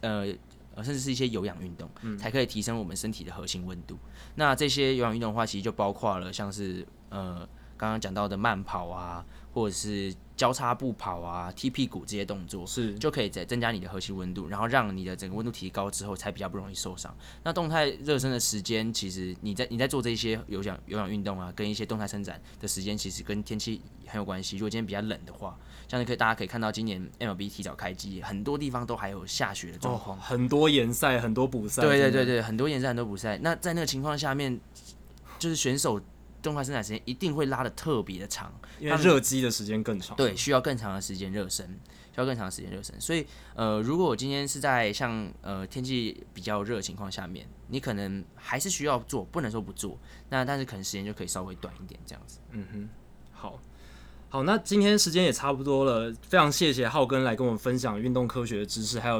[0.77, 0.83] 呃。
[0.87, 3.95] 甚至是一些有氧运动，才可以提升我们身体的核心温度。
[3.95, 7.39] 嗯、那这些有氧运动的话，其实就包括了像是呃
[7.75, 17.13] 刚刚讲到的慢跑啊，或者是交叉步跑啊、踢屁股这些动作，是就可以再增加你的核心温度，然后让你的整个温度提高之后，才比较不容易受伤。
[17.43, 24.55] 那动态热身的时间，其实你在你在做这些有氧有氧运动啊，跟一些动态伸展的时间，其实跟天气很有关系。
[24.55, 25.59] 如果今天比较冷的话。
[25.87, 31.81] 像你可以，大家可以看到，今年 MLB 提早开机，很多地方都还有下雪的状况，哦，很多延赛，很多补赛。
[31.81, 33.37] 对对对对，很多延赛，很多补赛。
[33.41, 34.59] 那在那个情况下面，
[35.39, 36.01] 就是选手
[36.41, 40.15] 动态生产时间一定会拉的特别的长，因为热机的时间更长。
[40.17, 41.65] 对，需要更长的时间热身，
[42.13, 42.99] 需要更长的时间热身。
[42.99, 43.25] 所以，
[43.55, 49.97] 呃，如果我今天是在像呃天气比较热的情况下面，你可能还是需要做，不能说不做。
[50.29, 52.39] 那但是可能时间就可以稍微短一点，这样子。
[52.51, 52.89] 嗯哼，
[53.31, 53.59] 好。
[54.37, 59.19] 好，那今天时间也差不多了，非常谢谢浩根来跟我们分享运动科学的知识，还有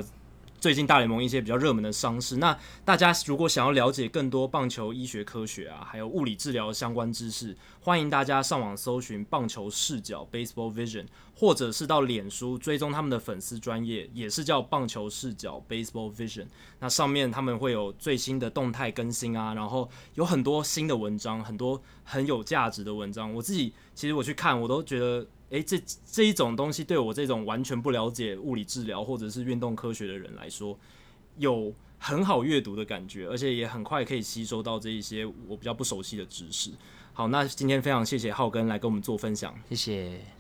[0.60, 2.38] 最近大联盟一些比较热门的伤势。
[2.38, 11.06] 那大家如果想要了解更多棒球医学科学啊，还有物理治疗相关知识，欢迎大家上网搜寻棒球视角 （Baseball Vision），
[11.36, 16.48] 或者是到脸书追踪他们的粉丝专业，也是叫棒球视角 （Baseball Vision）。
[16.80, 23.34] 那上面他们会有最新的动态更新啊，然后有很多新的文章，很多很有价值的文章。
[23.34, 25.26] 我自己其实我去看，我都觉得。
[25.50, 30.78] 诶，这这一种东西对我这种完全不了解物理治疗或者是运动科学的人来说，
[31.38, 36.72] 有很好阅读的感觉，而且也很快可以吸收到这一些我比较不熟悉的知识。
[37.14, 40.37] 好，那今天非常谢谢浩根来跟我们做分享，谢谢。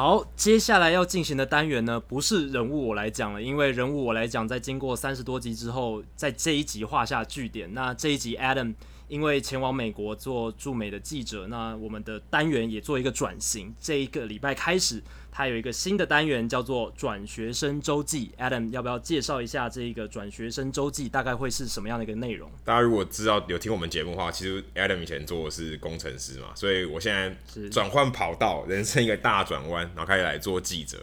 [0.00, 7.74] 好，接下来要进行的单元呢，不是人物我来讲了，因为人物我来讲，在经过三十多集之后，在这一集画下句点。
[7.74, 8.74] 那这一集 Adam。
[9.08, 13.74] 因为前往美国做驻美的记者，那我们的单元也做一个转型。
[13.80, 18.32] 这一个礼拜开始，它有一个新的单元，叫做“转学生周记”。
[18.38, 22.50] Adam 要不要介绍一下这一个“转学生周记”大概会是什么样的一个内容？
[22.64, 30.98] 大家如果知道有听我们节目的话，其实 Adam 以前做的是工程师嘛，所以我现在转换跑道，人生一个大转弯，然后开始来做记者。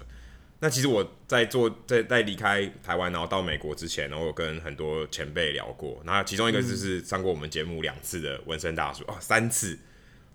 [0.60, 9.78] 那其实我在做在在离开台湾，然后到美国之前，然后我跟很多前辈聊过，然后其中一个就是上过我们节目两次的纹身大叔、嗯、哦，三次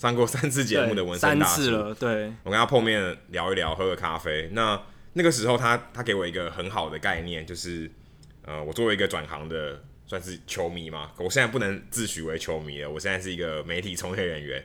[0.03, 4.49] 上过三次节目的纹身大叔，三次了，对，我跟他碰面聊一聊，喝个咖啡。
[4.51, 4.83] 那
[5.13, 7.89] 那个时候他他给我一个很好的概念，就是
[8.45, 14.65] 呃，我作为一个转行的算是球迷嘛，我现在不能自诩为球迷了，我现在是一个媒体从业人员，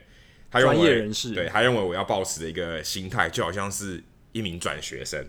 [0.50, 5.24] 他专业人士，对，他认为我要抱持的一个心态，就好像是一名转学生。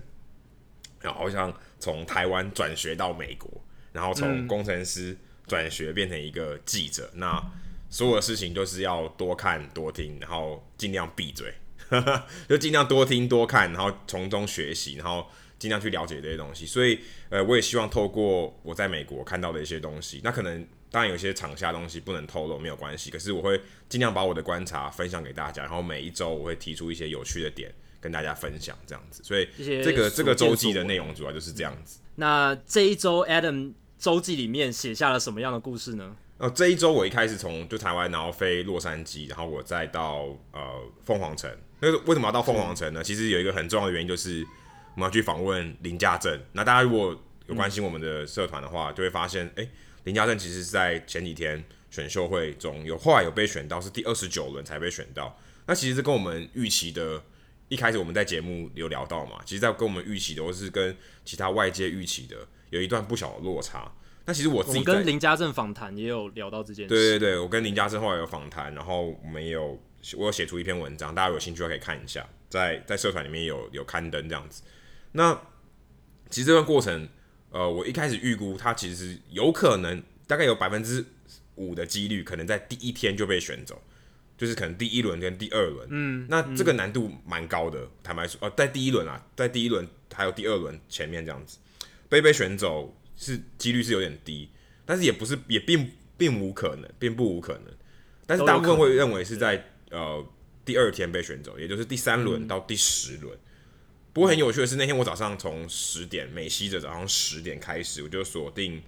[1.01, 7.51] 然后像从台湾转学到美国，然后从工程师转学变成一个记者，嗯、那
[7.89, 11.53] 所有的事情都是要多看多听，然后尽量闭嘴，
[12.47, 15.27] 就尽量多听多看，然后从中学习，然后
[15.57, 16.65] 尽量去了解这些东西。
[16.65, 23.09] 所以，呃，我也希望透过我在美国看到的一些东西，那可能当然有些场下东西不能透露，没有关系。
[23.09, 27.73] 可是我会尽量把我的观察分享给大家，然后每一周我会提出一些有趣的点。
[28.01, 31.99] 跟大家分享这样子，所以这个这个周记的内容主要就是这样子。
[32.15, 36.15] 那这一周 Adam 周记里面写下了什么样的故事呢？
[36.39, 41.51] 呃，这一周我一开始从就台湾，然后飞洛杉矶，然后我再到呃凤凰城。
[41.81, 43.03] 那为什么要到凤凰城呢？
[43.03, 44.41] 其实有一个很重要的原因，就是
[44.95, 46.41] 我们要去访问林家正。
[46.53, 47.15] 那大家如果
[47.47, 49.69] 有关心我们的社团的话，就会发现，哎、欸，
[50.05, 51.61] 林家正其实是在前几天
[51.91, 55.37] 选秀会中有后来有被选到，是第二十九轮才被选到。
[55.65, 57.21] 那其实是跟我们预期的。
[57.67, 62.35] 一开始我们在节目有聊到嘛，其实，在跟我们预期的，或是跟其他外界预期的，
[62.71, 63.91] 有一段不小的落差。
[64.29, 66.89] 那其实我自己跟林家正访谈也有聊到这件事。
[66.89, 69.81] 对对对，我跟林家正后来有访谈，然后我们也有
[70.15, 74.61] 我有写出一篇文章，大家有兴趣可以看一下，在在社团里面有有刊登这样子。
[75.13, 75.33] 那
[76.29, 77.09] 其实这段过程，
[77.49, 81.03] 呃，我一开始预估他其实有可能大概有百分之
[81.55, 83.81] 五的几率，可能在第一天就被选走。
[84.37, 87.81] 就是可能第一轮跟第二轮，嗯，那这个难度蛮高的。
[87.81, 91.57] 嗯、坦白说，呃，在第一轮啊，在第一轮还有第二轮前面这样子，
[92.07, 94.49] 被被选走是几率是有点低，
[94.85, 97.65] 但是也不是也并并无可能，并不无可能。
[98.25, 99.61] 但是大部分会认为是在
[99.91, 100.25] 呃
[100.63, 103.35] 第二天被选走，也就是第三轮到第十轮。
[103.35, 103.39] 嗯、
[104.13, 108.81] 不过很有趣的是，那天我早上从十点美西的早上十点开始，我就锁定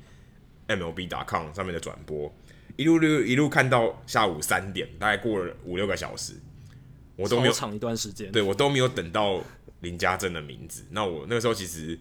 [0.69, 2.33] MLB.com 上面的转播。
[2.77, 6.35] 一路路一路看到下午三点，大概过了五六个小时，
[7.17, 9.43] 我都没有长一段时间，对我都没有等到
[9.81, 10.85] 林家正的名字。
[10.89, 11.99] 那我那个时候其实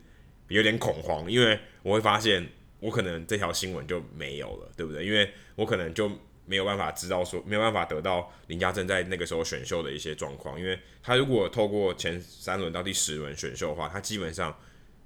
[0.50, 2.46] 有点恐慌，因为我会发现
[2.78, 5.04] 我可能这条新闻就没有了，对不对？
[5.04, 6.10] 因为我可能就
[6.44, 10.60] 没有办法知道说，没有办法得到林家正在那个时候选秀的一些状况。
[10.60, 14.56] 因为他如果透过前三轮到第十轮选秀的话，他基本上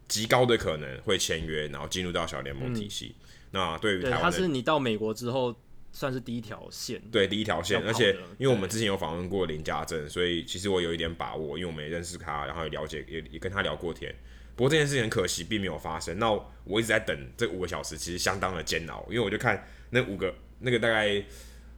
[0.08, 3.14] 极高的可能会签约，然后进入到小联盟体系。
[3.18, 3.20] 嗯
[3.54, 5.54] 那对于台湾，他是你到美国之后
[5.92, 7.80] 算是第一条线，对，第一条线。
[7.86, 14.12] 而且因为我们之前有访问过林家正，所以其实我有一点把握，因为我们也认识他，然后也了解，也也跟他聊过天。
[14.56, 16.18] 不过这件事情很可惜，并没有发生。
[16.18, 16.30] 那
[16.64, 21.22] 我一直在等这五个小时，其实相当的煎熬，因为我就看那五个那个大概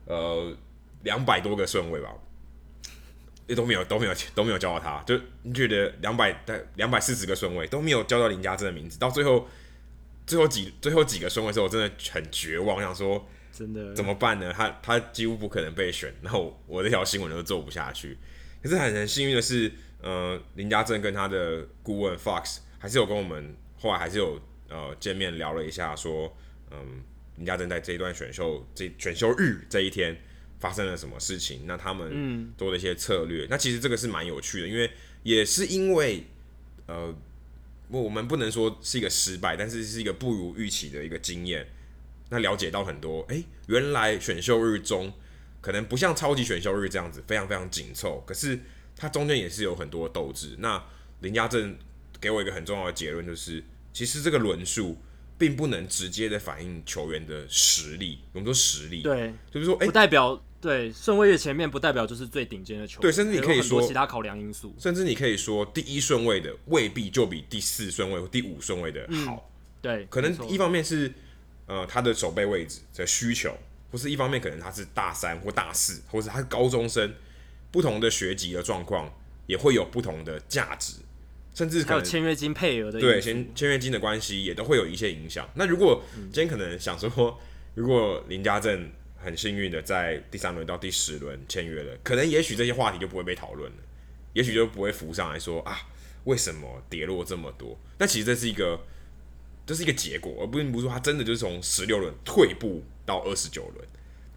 [0.04, 0.56] 呃
[1.02, 2.14] 两百多个顺位吧，
[3.46, 9.48] 也都没有都没有都没有叫到他，就你觉得两百在两百四十个顺位都没有叫到林家正的名字，到最后。
[10.26, 14.52] 最后几最后几个顺位的时候，我真的很绝望，想说真的怎么办呢？
[14.52, 18.18] 他他几乎不可能被选，然后我这条新闻都做不下去。
[18.60, 19.70] 可是很很幸运的是，
[20.02, 22.56] 呃，林家正跟他的顾问 Fox
[22.86, 26.32] 还是有跟我们后来还是有呃见面聊了一下，说
[26.70, 27.02] 嗯
[27.34, 30.16] 林家正在这一段选秀这选秀日这一天
[30.60, 34.88] 发生了什么事情，那他们做的一些策略，那其实这个是蛮有趣的，因为
[35.24, 36.28] 也是因为
[36.86, 37.12] 呃，
[37.88, 41.66] 我们不能说是一个失败，但是是一个不如预期的一个经验。
[42.30, 45.12] 那了解到很多，哎、原来选秀日中
[45.60, 48.60] 可能不像超级选秀日这样子非常非常紧凑，可是
[48.96, 50.54] 它中间也是有很多斗志。
[50.60, 50.80] 那
[51.22, 51.76] 林家正
[52.20, 53.62] 给我一个很重要的结论，就是
[53.92, 54.96] 其实这个轮数
[55.38, 58.20] 并不能直接的反映球员的实力。
[58.32, 69.34] 我们说实力，对，就是说，哎、欸，不代表对顺位越前面不代表就是最顶尖的球员，对，甚至你可以说其他考量因素，甚至你可以说第一顺位的未必就比第四顺位或第五顺位的好。
[69.34, 71.12] 嗯、对，可能一方面是。
[71.68, 73.52] 呃，他的守备位置的需求，
[73.90, 77.12] 不是一方面，可能他是大三或大四，或者他是高中生，
[77.72, 79.12] 不同的学籍的状况
[79.48, 80.98] 也会有不同的价值，
[81.56, 85.48] 甚至还有签约金配额的对签签约金的关系也都会有一些影响。
[85.54, 87.40] 那如果今天可能想说，
[87.74, 93.78] 如果林家正很幸运的在第三轮到第十轮签约了，可能也许这些话题就不会被讨论了，
[94.34, 95.80] 也许就不会浮上来说啊，
[96.24, 97.78] 为什么跌落这么多？
[97.96, 98.78] 但其实这是一个。
[99.68, 103.84] 这是一个结果，而不并不是说他真的就是从十六轮退步到二十九轮，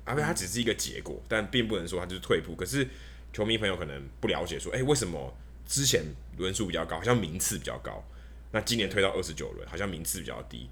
[0.03, 2.55] 而且他只是一个结果，但并不能说他就是退步。
[2.55, 2.87] 可是
[3.31, 5.31] 球迷朋友可能不了解，说，哎，为什么
[5.69, 6.03] 之前
[6.37, 8.03] 轮数比较高，好像名次比较高，
[8.51, 10.67] 那今年推到二十九轮，好像名次比较低？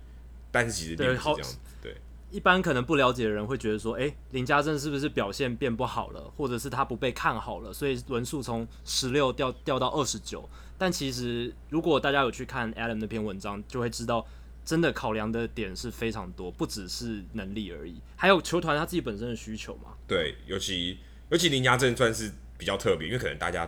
[0.51, 1.57] 但是其实并不是这样子。
[1.81, 1.95] 对，
[2.31, 10.49] 一般可能不了解的人会觉得说，哎，林家正是不是表现变不好了，或者是他不被看好了，所以轮数从十六掉掉到二十九？
[10.77, 14.27] 但其实如果大家有去看 Adam 那篇文章，就会知道。
[14.65, 19.95] 真的考量的点是非常多，不只是能力而已，还有球团他自己本身的需求嘛。
[20.05, 23.65] 对，尤其尤其林家正算是比较特别，因为可能大家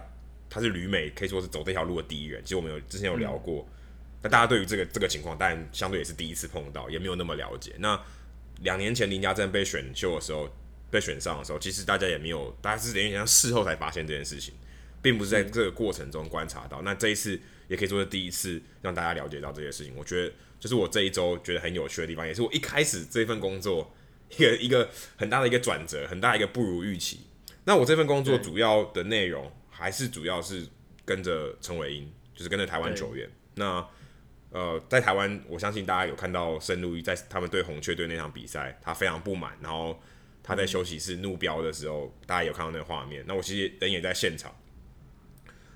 [0.50, 2.42] 他是旅美，可以说是走这条路的第一人。
[2.44, 3.68] 其实我们有之前有聊过，
[4.22, 7.74] 那、嗯、大家对于这个这个情况，但相对也是第一次碰到，也没有那么了解。
[7.80, 8.00] 那
[8.62, 10.50] 两年前林家正被选秀的时候，
[10.90, 14.54] 被选上的时候，其实大家也没有，大家是等于像事后才发现这件事情，
[15.02, 16.82] 并不是在这个过程中观察到。
[16.82, 20.34] 嗯、那这一次也可以说是第一次让大家了解到这些事情，我觉得。
[20.60, 23.96] 就是我这一周觉得很有趣的地方，也是我一开始这份工作
[24.36, 27.22] 一个一个很大的一个转折，很大一个不如预期。
[27.64, 29.50] 那我这份工作主要的内容
[29.80, 30.68] 还是主要是
[31.06, 33.30] 跟着陈伟英，就是跟着台湾球员。
[33.56, 33.86] 那
[34.52, 40.00] 呃，在台湾，我相信大家有看到申路易在他们对红雀队那场比赛，他非常不满，然后
[40.42, 43.24] 他在休息室怒飙的时候，大家有看到那个画面。
[43.28, 44.54] 那我其实人也在现场，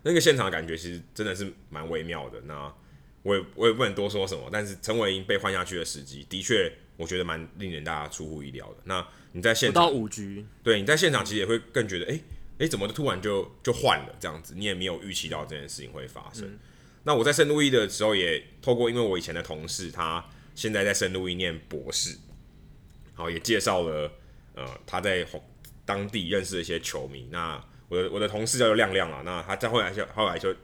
[0.02, 2.42] 那个现场的感觉其实真的是蛮微妙的。
[2.42, 2.74] 那
[3.22, 8.78] 我也我也不能多说什么，但是陈伟英被换下去的时机，的确我觉得蛮令人大家出乎意料的。
[8.86, 12.22] 那你在现场五局，对，你在现场其实也会更觉得，哎、欸、
[12.64, 14.54] 哎、欸，怎么突然就就换了这样子？
[14.56, 16.48] 你也没有预期到这件事情会发生。
[16.48, 16.60] 嗯、
[17.04, 22.18] 那我在圣路易的时候，也透过因为我以前的同事，他现在在圣路易念博士，
[23.14, 24.12] 好，也介绍了
[24.56, 25.26] 呃他在
[25.86, 27.28] 当地认识的一些球迷。
[27.32, 30.56] 那我的我的同事叫做亮亮啊，那他在后来就后来就。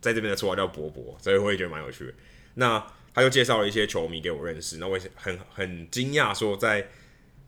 [0.00, 2.12] 在这边的绰号叫博博，所以我也觉得蛮有趣的。
[2.56, 6.86] 那他又介绍了一些球迷给我认识，那我也很很惊讶，说在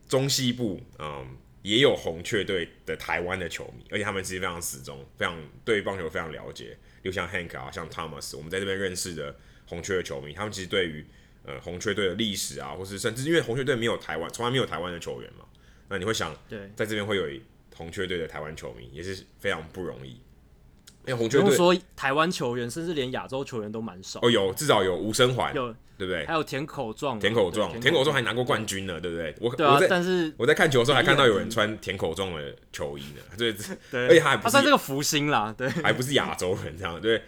[0.08, 1.36] 中西部，嗯，
[1.66, 6.78] 也有红雀队的台湾的球迷，而且他们其实非常死忠，非常对棒球非常了解。
[7.02, 9.34] 又像 Hank 啊，像 Thomas，我们在这边认识的
[9.66, 11.04] 红雀的球迷，他们其实对于
[11.42, 15.44] 呃红雀队的历史啊，或是甚至因为红雀队没有台湾，从来没有台湾的球员嘛，
[15.88, 17.28] 那你会想，对，在这边会有
[17.74, 20.10] 红雀队的台湾球迷，也是非常不容易。
[21.04, 24.20] 因为，红雀队说台湾球员，甚至连亚洲球员都蛮少。
[24.22, 26.26] 哦，有至少有吴生环，有对不对？
[26.26, 29.34] 还有田口壮，田口壮，田口壮还拿过冠军呢，对不对？
[29.40, 29.54] 我
[29.88, 33.52] 但是我在看球的时候还看到有人穿田口壮的球衣呢， 对
[33.90, 37.22] 对，而且他还不算这个福星啦，对， 还不是亚洲人这样，对，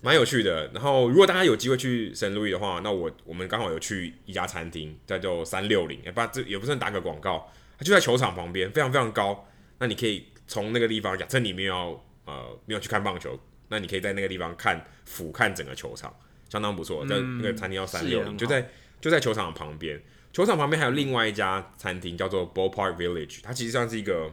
[0.00, 0.68] 蛮有趣的。
[0.68, 9.46] 然后如果大家有机会去圣路易的话，那我我们刚好有去一家餐厅，叫做三六零，哎，不，这也不算打个广告，它就在球场旁边，非常非常高。
[9.78, 13.38] 那你可以从那个地方，假设你没有呃没有去看棒球。
[13.68, 16.14] 那你可以在那个地方看俯瞰整个球场，
[16.48, 17.06] 相当不错。
[17.06, 18.68] 在、嗯、那个餐厅叫三六零，就在
[19.00, 20.02] 就在球场旁边。
[20.32, 24.32] 球场旁边还有另外一家餐厅叫做 Ballpark Village，它其实上是一个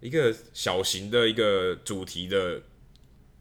[0.00, 2.62] 一个小型的一个主题的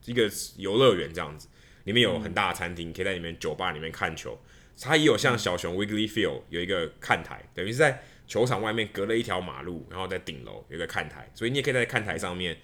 [0.06, 1.48] 一个游乐园这样子，
[1.86, 4.38] 里面有很大的餐厅，可以在里面酒吧里面看球。
[4.82, 12.58] 它也有像小熊 Wiggly Field 有一个看台，等于是在球场外面隔了一条马路，然后在顶楼有一个看台，所以你也可以在看台上面。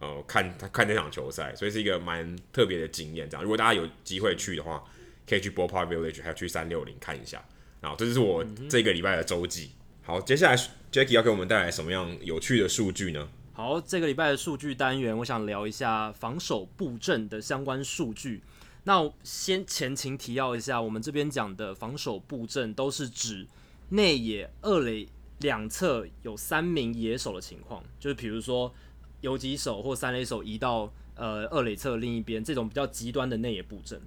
[0.00, 3.28] 呃，看他看这场球赛，所以是一个蛮特别的经验。
[3.28, 4.82] 这样，如果大家有机会去的话，
[5.28, 7.44] 可以去 Ballpark Village，还有去三六零看一下。
[7.80, 9.72] 然后，这就是我这个礼拜的周记。
[10.02, 10.56] 好，接下来
[10.90, 13.28] Jackie 要给我们带来什么样有趣的数据呢？
[13.52, 18.42] 好，这个礼拜的数据单元，我想聊一下防守布阵的相关数据。
[18.84, 23.46] 那先前情提要一下，我们这边讲的防守布阵都是指
[23.90, 25.06] 内野二垒
[25.40, 28.72] 两侧有三名野手的情况，就是比如说
[29.20, 34.00] 游击手或三垒手移到呃二垒侧另一边，这种比较极端的内野布阵。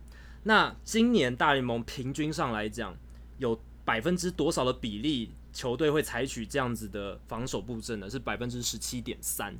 [0.44, 2.96] 那今年大联盟平均上来讲，
[3.38, 8.10] 有百分之多少的比例球队会采取这样子的防守布阵呢？
[8.10, 9.56] 是百分之十七点三。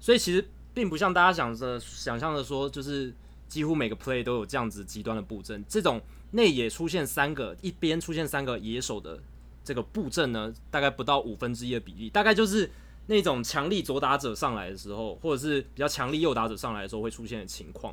[0.00, 3.14] 所以其实并不像大家想着想象的说，就是
[3.48, 5.64] 几乎每个 play 都有这样子极端的布阵。
[5.68, 9.20] 这种内野出现三个，一边出现三个野手的
[9.62, 12.70] 这个布阵呢，大概不到五分之一的比例，大概就是
[13.08, 17.92] 那种强力左打者上来的时候，或者是比较强力右打者上来的时候会出现的情况。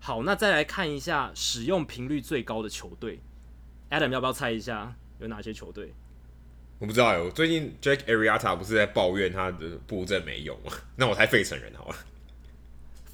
[0.00, 3.20] 好，那再来看一下使用频率最高的球队
[3.90, 5.92] ，Adam 要不要猜一下有哪些球队？
[6.78, 10.72] 我不知道哎，我最近 Jake Arrieta 不是在抱怨他的布阵没用吗？
[10.96, 11.96] 那我猜费城人好了。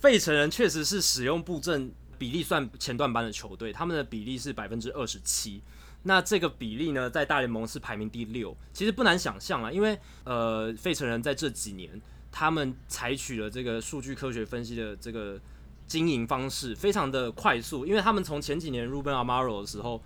[0.01, 5.62] 费城人确实是使用布阵比例算前段班的球队，他们的比例是百分之二十七。
[6.05, 8.57] 那这个比例呢，在大联盟是排名第六。
[8.72, 12.00] 其实不难想象啊，因为呃，费城人在这几年
[12.30, 15.40] 他们采取了这个数据科学分析的这个
[15.86, 17.86] 经营方式，非常的快速。
[17.86, 20.03] 因为他们从前几年 Ruben Amaro 的时候，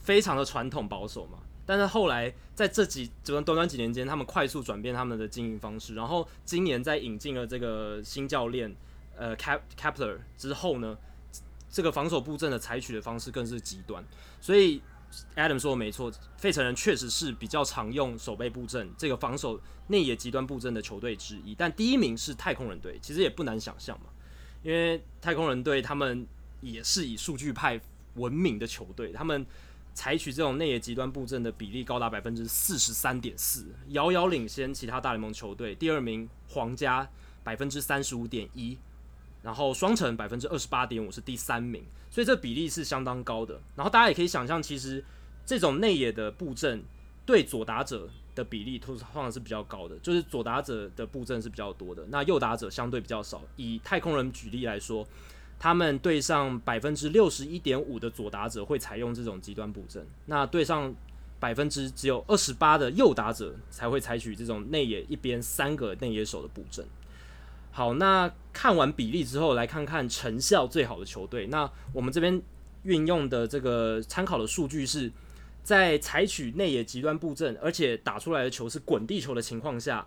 [0.00, 1.38] 非常的传统保守嘛。
[1.64, 5.94] 但是后来在这几短短短几年间，他们快速转变他们的经营方式。
[5.94, 8.74] 然后今年在引进了这个新教练
[9.16, 10.96] 呃 Cap Kepler 之后呢，
[11.70, 14.04] 这个防守布阵的采取的方式更是极端。
[14.40, 14.80] 所以
[15.34, 21.54] Adam 说的没错，费城人确实是比较常用守备布阵这个防守内野极端布阵的球队之一。
[21.54, 24.06] 但第一名是太空人队，其实也不难想象嘛，
[24.62, 26.26] 因为太空人队他们
[26.60, 27.80] 也是以数据派
[28.14, 29.46] 闻名的球队，他们。
[29.98, 35.74] 采取这种内野极端布阵的比例高达百分之四十三点四，遥遥领先其他大联盟球队。
[35.74, 37.08] 第二名皇家
[37.42, 38.76] 百分之三十五点一，
[39.46, 43.60] 然后双城百分之二十八点五是第三名，所以这比例是相当高的。
[43.76, 45.02] 然后大家也可以想象，其实
[45.46, 46.82] 这种内野的布阵
[47.24, 53.42] 对左打者的比例通常是比较高的，就是左打者的布阵是比较多的，那右打者相对比较少。
[53.54, 55.06] 以太空人举例来说。
[55.58, 60.94] 他们对上百分之六十一点五的左打者会采用这种极端布阵，那对上
[61.40, 66.86] 百分之只有二十八的右打者才会采取这种内野一边三个内野手的布阵。
[67.76, 71.46] 好，那看完比例之后，来看看成效最好的球队。
[71.48, 72.40] 那我们这边
[72.84, 75.12] 运用的这个参考的数据是
[75.62, 80.06] 在采取内野极端布阵，而且打出来的球是滚地球的情况下。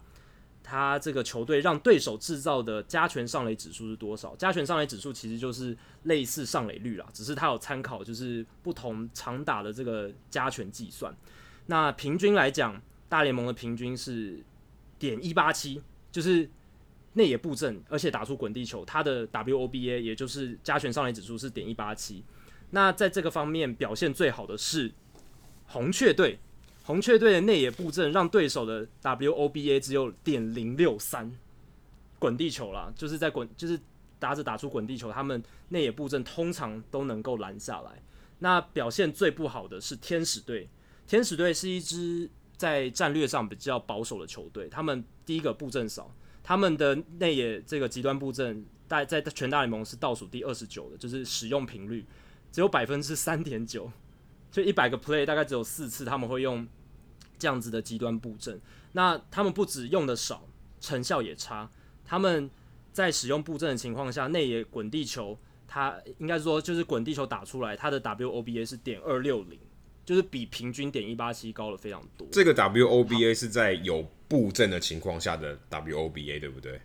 [0.64, 4.36] 他这个球队让对手制造的加权上垒指数是多少？
[4.36, 11.16] 加权上垒指数其实就是类似上垒率啦，只是它有参考就是不同长打的这个加权计算。
[11.68, 14.44] 那平均来讲，大联盟的平均是
[14.98, 16.50] 点一八七，就是
[17.20, 22.24] 内野布阵，而且打出滚地球，它的 WOBA 也就是加权上垒指数是点一八七。
[22.70, 24.90] 那在这个方面表现最好的是
[25.68, 26.40] 红雀队。
[26.86, 31.30] 红雀队的内野布阵让对手的 WOBA 只有点零六三，
[32.18, 33.78] 滚地球啦，就是在滚，就是
[34.18, 38.02] 打着打出滚地球，他们内野布阵通常都能够拦下来。
[38.40, 40.70] 那表现最不好的是天使队，
[41.06, 46.12] 天使队是一支在战略上比较保守的球队，他们第一个布阵少，
[46.50, 52.04] 他们的内野这个极端布阵大在全大联盟是倒数第二十九的，就是使用频率
[52.52, 53.92] 只有百分之三点九，
[54.52, 56.68] 就一百个 play 大概只有四次他们会用。
[57.38, 58.60] 这样子的极端布阵，
[58.92, 60.46] 那他们不止用的少，
[60.82, 61.72] 成效也差。
[62.04, 62.50] 他们
[62.92, 69.58] 在使用布阵的情况下，内野滚地球，它应该说就是滚地球打出来，它的 WOBA 是点二六零，
[70.04, 72.28] 就是比平均点一八七高了非常多。
[72.30, 76.80] 这个 WOBA 是在有布阵的情况下的 WOBA，对不对？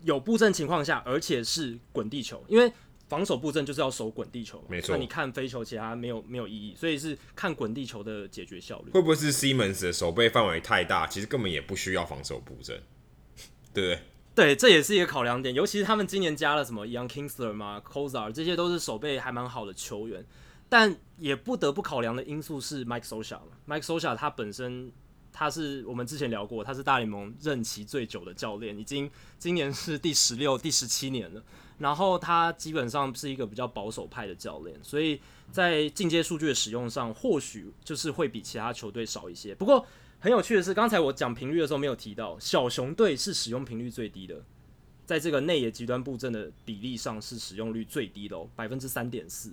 [0.00, 2.72] 有布阵情况下，而且是滚地球，因为。
[3.08, 4.96] 防守布阵就是要守滚地球，没错。
[4.96, 8.90] 那你看飞球，其他没有没有意义，所以是看滚地球的解决效率。
[8.90, 12.80] 会不会是 Simmons 的守备范围太大，其实根本也不需要防守布阵，
[13.74, 14.00] 对不对？
[14.34, 15.54] 对，这也是一个考量点。
[15.54, 20.24] 尤其是他们今年加了什么 Young Kingsler 嘛，Cozart，这些都是守备还蛮好的球员，
[20.70, 23.40] 但也不得不考量的因素是 Mike Scioscia。
[23.68, 24.90] Mike Scioscia 他本身
[25.32, 31.42] 他是我们之前聊过，他是大联盟任期最久的教练，已经今年是第十六、第十七年了。
[31.78, 39.52] 然后他基本上是一个比较保守派的教练，所以在进阶数据的使用上，或许就是会比其他球队少一些。
[39.52, 39.84] 不过
[40.20, 44.44] 很有趣的是，刚才我讲频率的时候没有提到，小熊队是使用频率最低的，
[45.04, 49.52] 在这个内野极端布阵的比例上是使用率最低的哦，百分之三点四。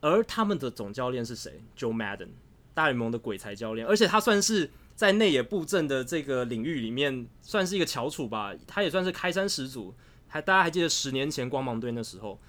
[0.00, 2.30] 而他们的总教练是谁？Joe Madden
[2.78, 9.92] 大联盟的鬼才教练，而且他算是在内野布阵的这个领域里面算是一个翘楚吧，他也算是开山始祖。
[10.28, 12.40] 还大家还记得十年前光芒队那时候，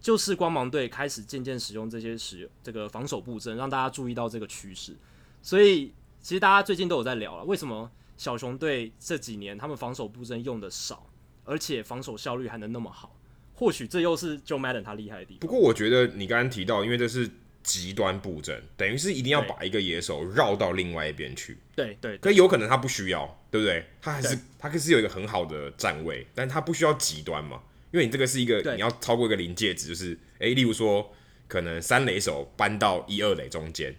[0.00, 4.96] 就是光芒队开始渐渐使用这些使用这个防守布阵，让大家注意到这个趋势。
[5.42, 11.10] 所以其实大家最近都有在聊了，为什么小熊队这几年他们防守布阵用的少，
[11.42, 13.16] 而且防守效率还能那么好？
[13.52, 15.40] 或许这又是 Joe Madden 他厉害的地方。
[15.40, 17.28] 不过我觉得你刚刚提到，因为这是
[17.62, 21.58] 极端布阵，等于是一定要把一个野手绕到另外一边去。
[21.74, 23.84] 对对，可有可能他不需要，对不对？
[24.00, 27.62] 他还是他可是有一个很好的站位，但他不需要极端嘛，
[27.92, 31.14] 因为你这个是一个你要超过一个临界值，就是哎，例如说
[31.48, 33.94] 可能三垒手搬到一二垒中间，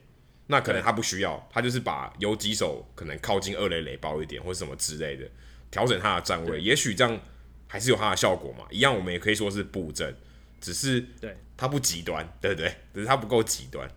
[0.48, 5.30] 那可能他不需要，他就是把游击手可能靠近二垒垒包一点或者什么之类的，
[5.72, 7.20] 调整他的站位，也许这样
[7.68, 8.66] 还是有它的效果嘛。
[8.70, 10.16] 一样，我们也可以说是布阵，
[10.64, 12.74] 只是对它不极端， 对不对？
[12.94, 13.88] 只是它不够极端。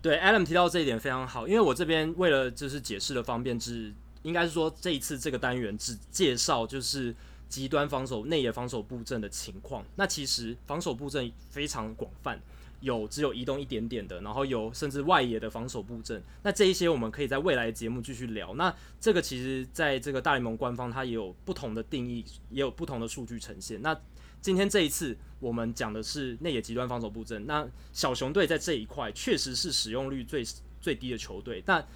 [0.00, 3.92] 对，Adam 提到这一点非常好，因为我这边为了就是解释的方便，只
[4.22, 7.12] 应该是说这一次这个单元只介绍就是
[7.48, 9.84] 极端防守内野防守布阵的情况。
[9.96, 12.40] 那其实防守布阵非常广泛，
[12.80, 16.22] 有只有移动一点点的，然后有甚至外野的防守布阵。
[16.44, 18.54] 那这一些我们可以在未来的节目继续聊。
[18.54, 23.82] 那这个其实在这个大联盟官方它也有不同的定义，也有不同的数据呈现。
[23.82, 23.98] 那
[24.40, 30.44] 今天这一次我们讲的是内野极端防守布阵，那小熊队在这一块确实是使用率最
[30.80, 31.62] 最低的球队。
[31.64, 31.86] 但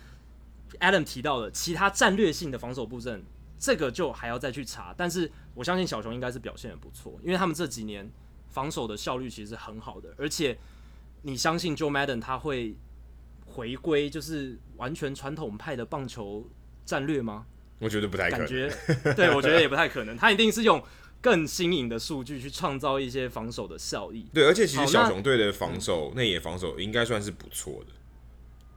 [0.81, 3.23] Adam 提到的其他战略性的防守布阵，
[3.59, 4.95] 这个就还要再去查。
[4.97, 8.11] 但是我相信小熊应该是表现的不错，因为他们这几年
[8.49, 10.13] 防守的效率其实是很好的。
[10.19, 10.59] 而且
[11.23, 12.77] 你相信 Joe Madden 他会
[13.47, 16.49] 回归就是完全传统派的棒球
[16.85, 17.47] 战略吗？
[17.79, 18.47] 我觉得不太可能。
[18.47, 18.73] 感觉
[19.15, 20.17] 对，我觉得也不太可能。
[20.17, 20.83] 他一定是用。
[21.23, 24.27] 更新颖的数据去创造一些防守的效益。
[24.35, 27.93] 对，而且其实小熊队的防守内野防守应该算是不错的，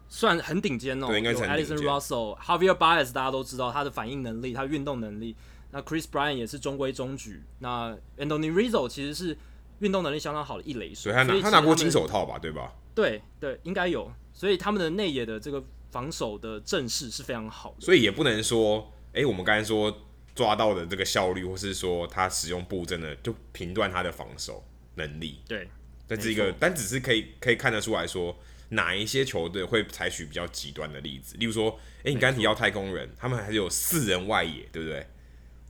[0.07, 1.07] 算很顶尖哦。
[1.07, 5.35] 对，应该是 Addison Russell、Javier Baez 大家都知道他的反应能力，他运动能力。
[5.71, 7.41] 那 Chris Bryant 也是中规中矩。
[7.59, 9.35] 那 Anthony Rizzo 其实是
[9.79, 12.37] 运动能力相当好的一垒手，所以他拿他拿过金手套吧？
[12.37, 12.71] 对吧？
[12.93, 14.11] 对对，应该有。
[14.31, 17.77] 所以他们的内野的这个防守的阵势是非常好的。
[17.81, 19.91] 所以也不能说，哎、欸，我们刚才说。
[20.35, 24.63] 抓到的这个效率，或是说他使用布阵的，就评断他的防守
[24.95, 25.39] 能力。
[25.47, 25.67] 对，
[26.07, 28.37] 这是一个，但只是可以可以看得出来说，
[28.69, 31.37] 哪一些球队会采取比较极端的例子。
[31.37, 35.07] 例如说，哎、欸，你刚提到太空人，他们还是有四人外野，对不对？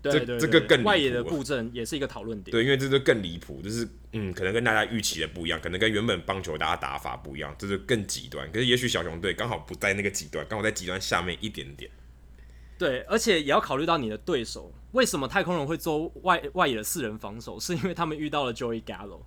[0.02, 2.52] 对，对，对，对，这这个更外野的布阵也是一个讨论点。
[2.52, 8.52] 对，因为这就更离谱，就是嗯，可能跟大家预期的不一样，可能跟原本棒球大家打法不一样，这就更极端。
[8.52, 11.90] 可是也许小熊队刚好不在那个极端，刚好在极端下面一点点。
[12.78, 14.72] 对，而且也要考虑到你的对手。
[14.92, 17.60] 为什么太空人会做外外野的四人防守？
[17.60, 19.22] 是因为他们遇到了 Joey Gallo，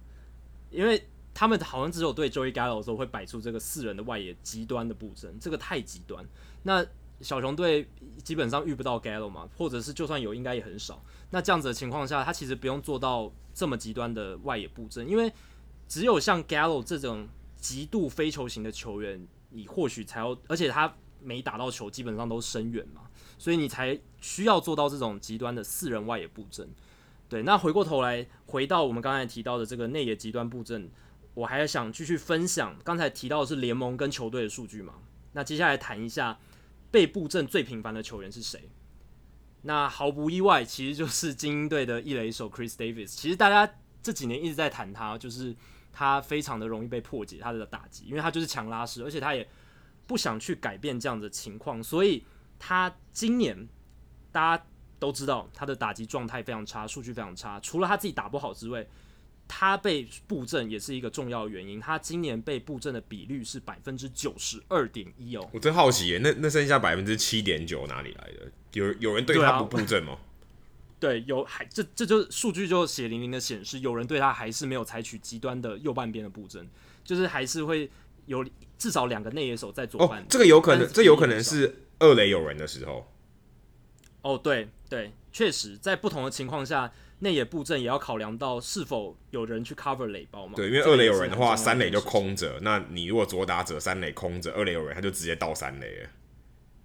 [0.70, 6.26] 因为他们好像只有对 Joey Gallo 的时候会摆出这个四人的外野极端的布阵，这个太极端。
[6.62, 6.84] 那
[7.20, 7.88] 小熊队
[8.22, 11.02] 基本上遇不到 Gallo 嘛，或者是就算有，应该也很少。
[11.30, 15.32] 那这样子的情况下，他其实不用做到这么极端的外野布阵，因为
[15.88, 23.02] 只有像 Gallo 这种极度非球型的球员，你或许才要，而且他没打到球，基本上都深远嘛。
[23.38, 26.68] 所以你才需要做到这种极端的四人外野布阵。
[27.28, 30.90] 对，那回过头来，回到我们刚才提到的这个内野极端布阵，
[31.34, 34.94] 我还想继续分享刚才提到的是联盟跟球队的数据嘛？
[35.34, 36.38] 那接下来谈一下
[36.90, 38.70] 被布阵最频繁的球员是谁？
[39.60, 43.08] 那毫不意外，其实就是精英队的一垒手 Chris Davis。
[43.08, 43.70] 其实大家
[44.02, 45.54] 这几年一直在谈他，就是
[45.92, 49.46] 他非常的容易被破解他的打击，因为他就是强拉式，而且他也
[50.06, 52.24] 不想去改变这样的情况，所以。
[52.58, 53.68] 他今年
[54.32, 54.64] 大家
[54.98, 57.60] 都知道他的打击状态非常差，数据非常差。
[57.60, 58.84] 除了他自己打不好之外，
[59.46, 61.80] 他被布阵也是一个重要原因。
[61.80, 65.48] 他今年被布阵的比率是百分之九十二点一哦。
[65.52, 68.50] 我真好奇耶，那那剩下百分之七点九哪里来的？
[68.72, 70.18] 有有人对他不布阵吗？
[71.00, 76.68] 对，有还这这就数据就血淋淋的显示，有人对他还是没有采取极端的右半边的布阵，
[77.04, 77.88] 就是还是会
[78.26, 78.44] 有
[78.76, 80.20] 至少两个内野手在左半。
[80.20, 81.84] 哦，这个有可能，这有可能是。
[82.00, 83.06] 二垒有人的时候，
[84.22, 90.54] 哦，对对，确实在不同的情况下，内野布阵也要考量到是否有人去 cover 垒包嘛。
[90.54, 92.60] 对，因为二垒有人的话，三垒就空着。
[92.62, 96.10] 那你如果左打者三垒空着，二垒有人，他就直接到三垒了。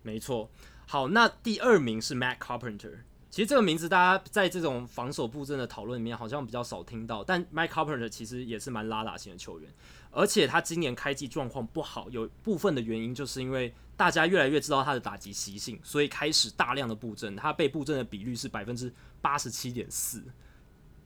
[0.02, 0.49] 没错。
[0.88, 2.98] 好，那第二名是 Matt Carpenter。
[3.30, 9.72] 其实这个名字大家在这种防守布阵的讨论里面好像比较少听到，但 Matt Carpenter 其实也是蛮拉拉型的球员，
[10.11, 13.72] 而且他今年开季状况不好，有部分的原因就是因为。
[13.95, 17.36] 大家越来越知道他的打击习性，所以开始大量的布阵。
[17.36, 18.91] 他被布阵的比率是百分之
[19.22, 20.24] 八十七点四。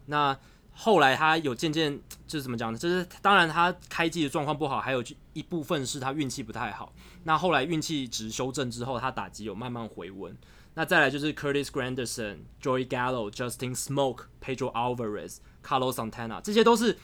[0.05, 0.37] 那
[0.71, 2.79] 后来他有渐渐就是怎么讲呢？
[2.79, 5.03] 就是当然他开季的状况不好，还有
[5.33, 6.93] 一部分是他运气不太好。
[7.23, 10.35] 那后来运气值修正之后，他打击有慢慢回温。
[10.75, 16.97] 那再来就是 Curtis Granderson、Joey Gallo、Justin Smoke、Pedro Alvarez、Carlos Santana，这些都是。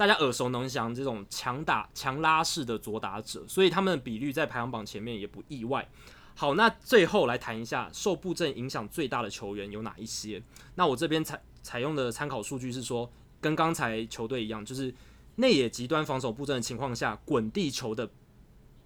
[0.00, 5.86] 大家耳熟能详，这种强打强拉式的左打者，所以他们的比率在排行榜前面也不意外。
[6.34, 10.42] 好，那最后来谈一下受布阵影响最大的球员有哪一些？
[10.76, 13.12] 那我这边采采用的参考数据是说，
[13.42, 14.94] 跟刚才球队一样，就是
[15.36, 18.08] 内野极端防守布阵的情况下，滚地球的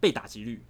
[0.01, 0.61] 被打击率，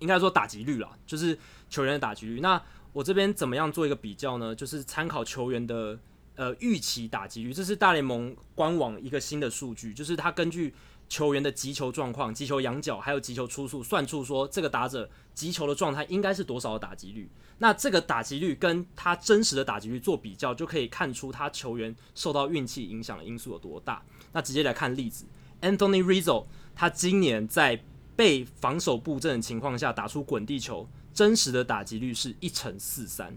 [0.00, 1.38] 应该说打击率啦，就是
[1.70, 2.40] 球员的打击率。
[2.40, 2.60] 那
[2.92, 4.52] 我这边怎么样做一个比较呢？
[4.52, 5.96] 就是参考球员的
[6.38, 10.72] 呃预期打击率，这是大联盟官网一个新的数据，就是他根据
[11.08, 17.28] 球员的击球状况、击球仰角还有击球出速，算出说这个打者击球的状态应该是多少的打击率。
[17.58, 24.00] 那这个打击率跟他真实的打击率做比较，就可以看出他球员受到运气影响的因素有多大。
[24.32, 25.24] 那直接来看例子
[25.60, 26.46] ，Anthony Rizzo，
[26.76, 27.82] 他今年在
[28.14, 33.36] 被防守布阵的情况下打出滚地球，真实的打击率是一成四三，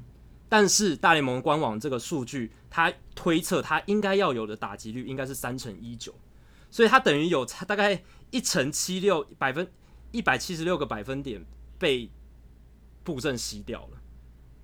[0.52, 6.14] 但是大联盟官网这个数据，他推测他应该要有的打击率应该是三成一九。
[6.70, 9.66] 所以他等于有差大概一成七六百分
[10.12, 11.46] 一百七十六个百分点
[11.80, 12.10] 被
[13.02, 14.02] 布阵吸掉了，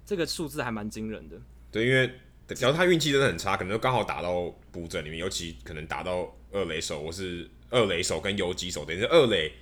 [0.06, 1.38] 这个数字还蛮惊人的。
[1.72, 2.12] 对，因为
[2.54, 9.54] 假如他运气真的很差，可能就刚好打到布阵里面，尤其可能打到二垒手或是二垒手跟游击手，等于是二垒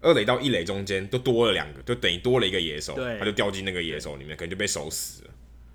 [0.00, 5.30] 二垒到一垒中间都多了两个，就等于多了一个野手，对，他就掉进那个野手里面，可能就被守死了。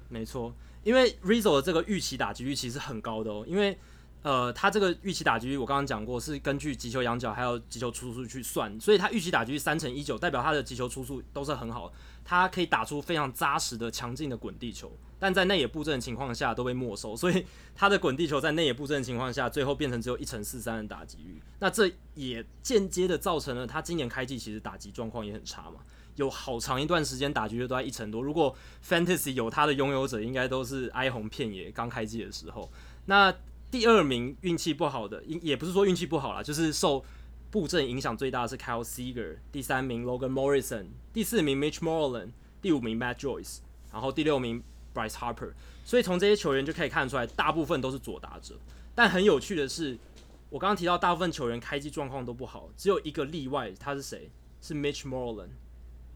[0.09, 0.53] 没错，
[0.83, 3.77] 因为 Rizzo 的这个预期打击率其实很高的哦，因为。
[4.21, 11.89] 呃，他这个预期打击率我刚刚讲过，是根据击球仰角还有击球出速去算，所以他预期打击率三成一九，代表他的击球出速都是很好，
[12.25, 25.79] 他可以打出非常扎实的强劲的滚地球，但在内野布阵的情况下都被没收，所以他的滚地球在内野布阵的情况下，最后变成只有一成四三的打击率，那这也间接的造成了他今年开季其实打击状况也很差嘛，
[26.19, 28.55] 有好长一段时间打击率都在一成多，如果
[28.87, 32.71] Fantasy 有他的拥有者，应该都是哀鸿遍野，刚开机的时候，
[33.07, 33.33] 那。
[33.71, 37.05] 第二名运气不好的，也也不是说运气不好啦，就是受
[37.51, 42.31] 布阵影响最大的是 Kyle Seager，第三名 Logan Morrison，第四名 Mitch Moreland，
[42.63, 43.59] 第五名 Matt Joyce，
[43.91, 45.51] 然后第六名 Bryce Harper。
[45.85, 48.57] 所以从这些球员就可以看出来，大部分都是左打者。
[48.95, 49.95] 但很有趣的是，
[50.49, 54.31] 我刚刚提到大部分球员开机状况都不好，只有一个例外，他是谁？
[54.59, 55.49] 是 Mitch Moreland。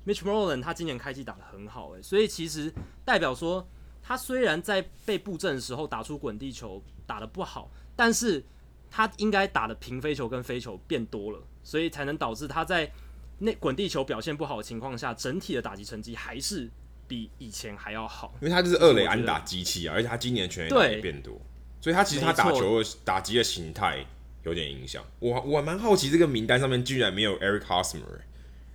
[0.06, 2.74] Mitch Moreland 他今年开季打得很好，诶，所以其实
[3.06, 3.68] 代表说。
[4.06, 8.44] 他虽然在被布阵的时候打出滚地球打得不好，但是
[8.92, 12.92] 他应该打的平飞球跟飞球变多了，所以才能导致他在
[13.38, 16.70] 那滚地球表现不好的情况下，整体的打击成绩还是
[17.08, 18.36] 比以前还要好。
[18.42, 21.40] 因为他就是二垒安打机器啊，而且他今年全垒变多，
[21.80, 24.06] 所以他其实他打球的打击的形态
[24.44, 25.02] 有点影响。
[25.20, 28.20] 我我蛮好奇这个名单上面居然没有 Eric Hosmer。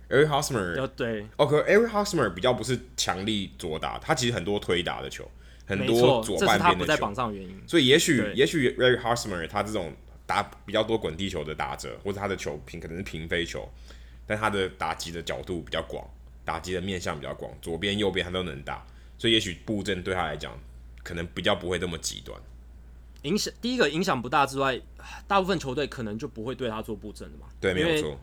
[0.09, 5.29] Eric Hosmer 对，OK，Eric Hosmer 比较不是强力左打，他其实很多推打的球，
[5.67, 6.85] 很多左半边的球。
[6.85, 7.61] 在榜上原因。
[7.67, 9.93] 所以也许也许 Eric Hosmer 他这种
[10.25, 13.69] 打比较多滚地球的打者，或者他的球平可能是平飞球，
[14.25, 16.03] 但他的打击的角度比较广，
[16.43, 18.83] 打击的面向比较广，左边右边他都能打，
[19.17, 20.59] 所以也许布阵对他来讲
[21.03, 22.35] 可能比较不会那么极端。
[23.23, 24.81] 影响第一个影响不大之外，
[25.27, 27.45] 大部分球队可能就不会对他做布阵的嘛。
[27.59, 28.19] 对，没有错。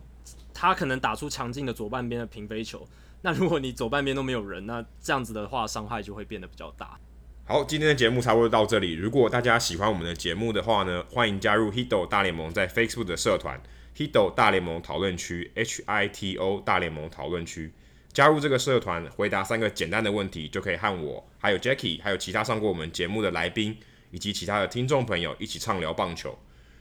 [0.59, 2.83] 他可能打出强劲的左半边的平飞球，
[3.21, 6.97] 那如果你左半边都没有人，那这样子的话伤害就会变得比较大。
[7.45, 8.93] 好，今天的节目差不多到这里。
[8.93, 13.61] 如果大家喜欢我们的节目的话呢，欢迎加入 Hito 大联盟在 Facebook 的社团
[13.95, 17.71] Hito 大联盟讨论区 H I T O 大联盟讨论区。
[18.11, 23.77] 加入这个社团，回答三个简单的问题，就可以和我、还有 Jackie，还有其他上过我们节目的来宾
[24.09, 26.35] 以及其他的听众朋友一起畅聊棒球。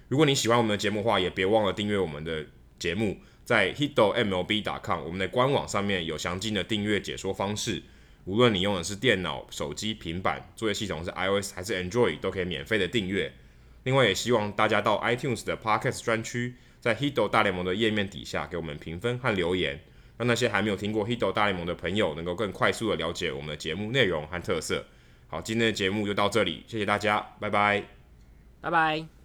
[0.09, 2.47] 如果你喜欢我们的节目的话，也别忘了订阅我们的
[2.78, 3.19] 节目。
[3.47, 7.81] 在 hitomlb.com 我们的官网上面有详尽的订阅解说方式，
[8.24, 13.32] 无论你用的是电脑、手机、平板，作业系统是 iOS 还是 Android，都可以免费的订阅。
[13.85, 19.81] 另外，也希望大家到 iTunes 的 Podcast 专区，在 Hito 大联盟的页面底下给我们评分和留言，
[20.18, 24.85] 让那些还没有听过 Hito 大联盟的朋友能够更快速的了解我们的节目内容和特色。
[25.28, 27.85] 好，今天的节目就到这里，谢谢大家，拜拜，
[28.60, 29.15] 拜拜。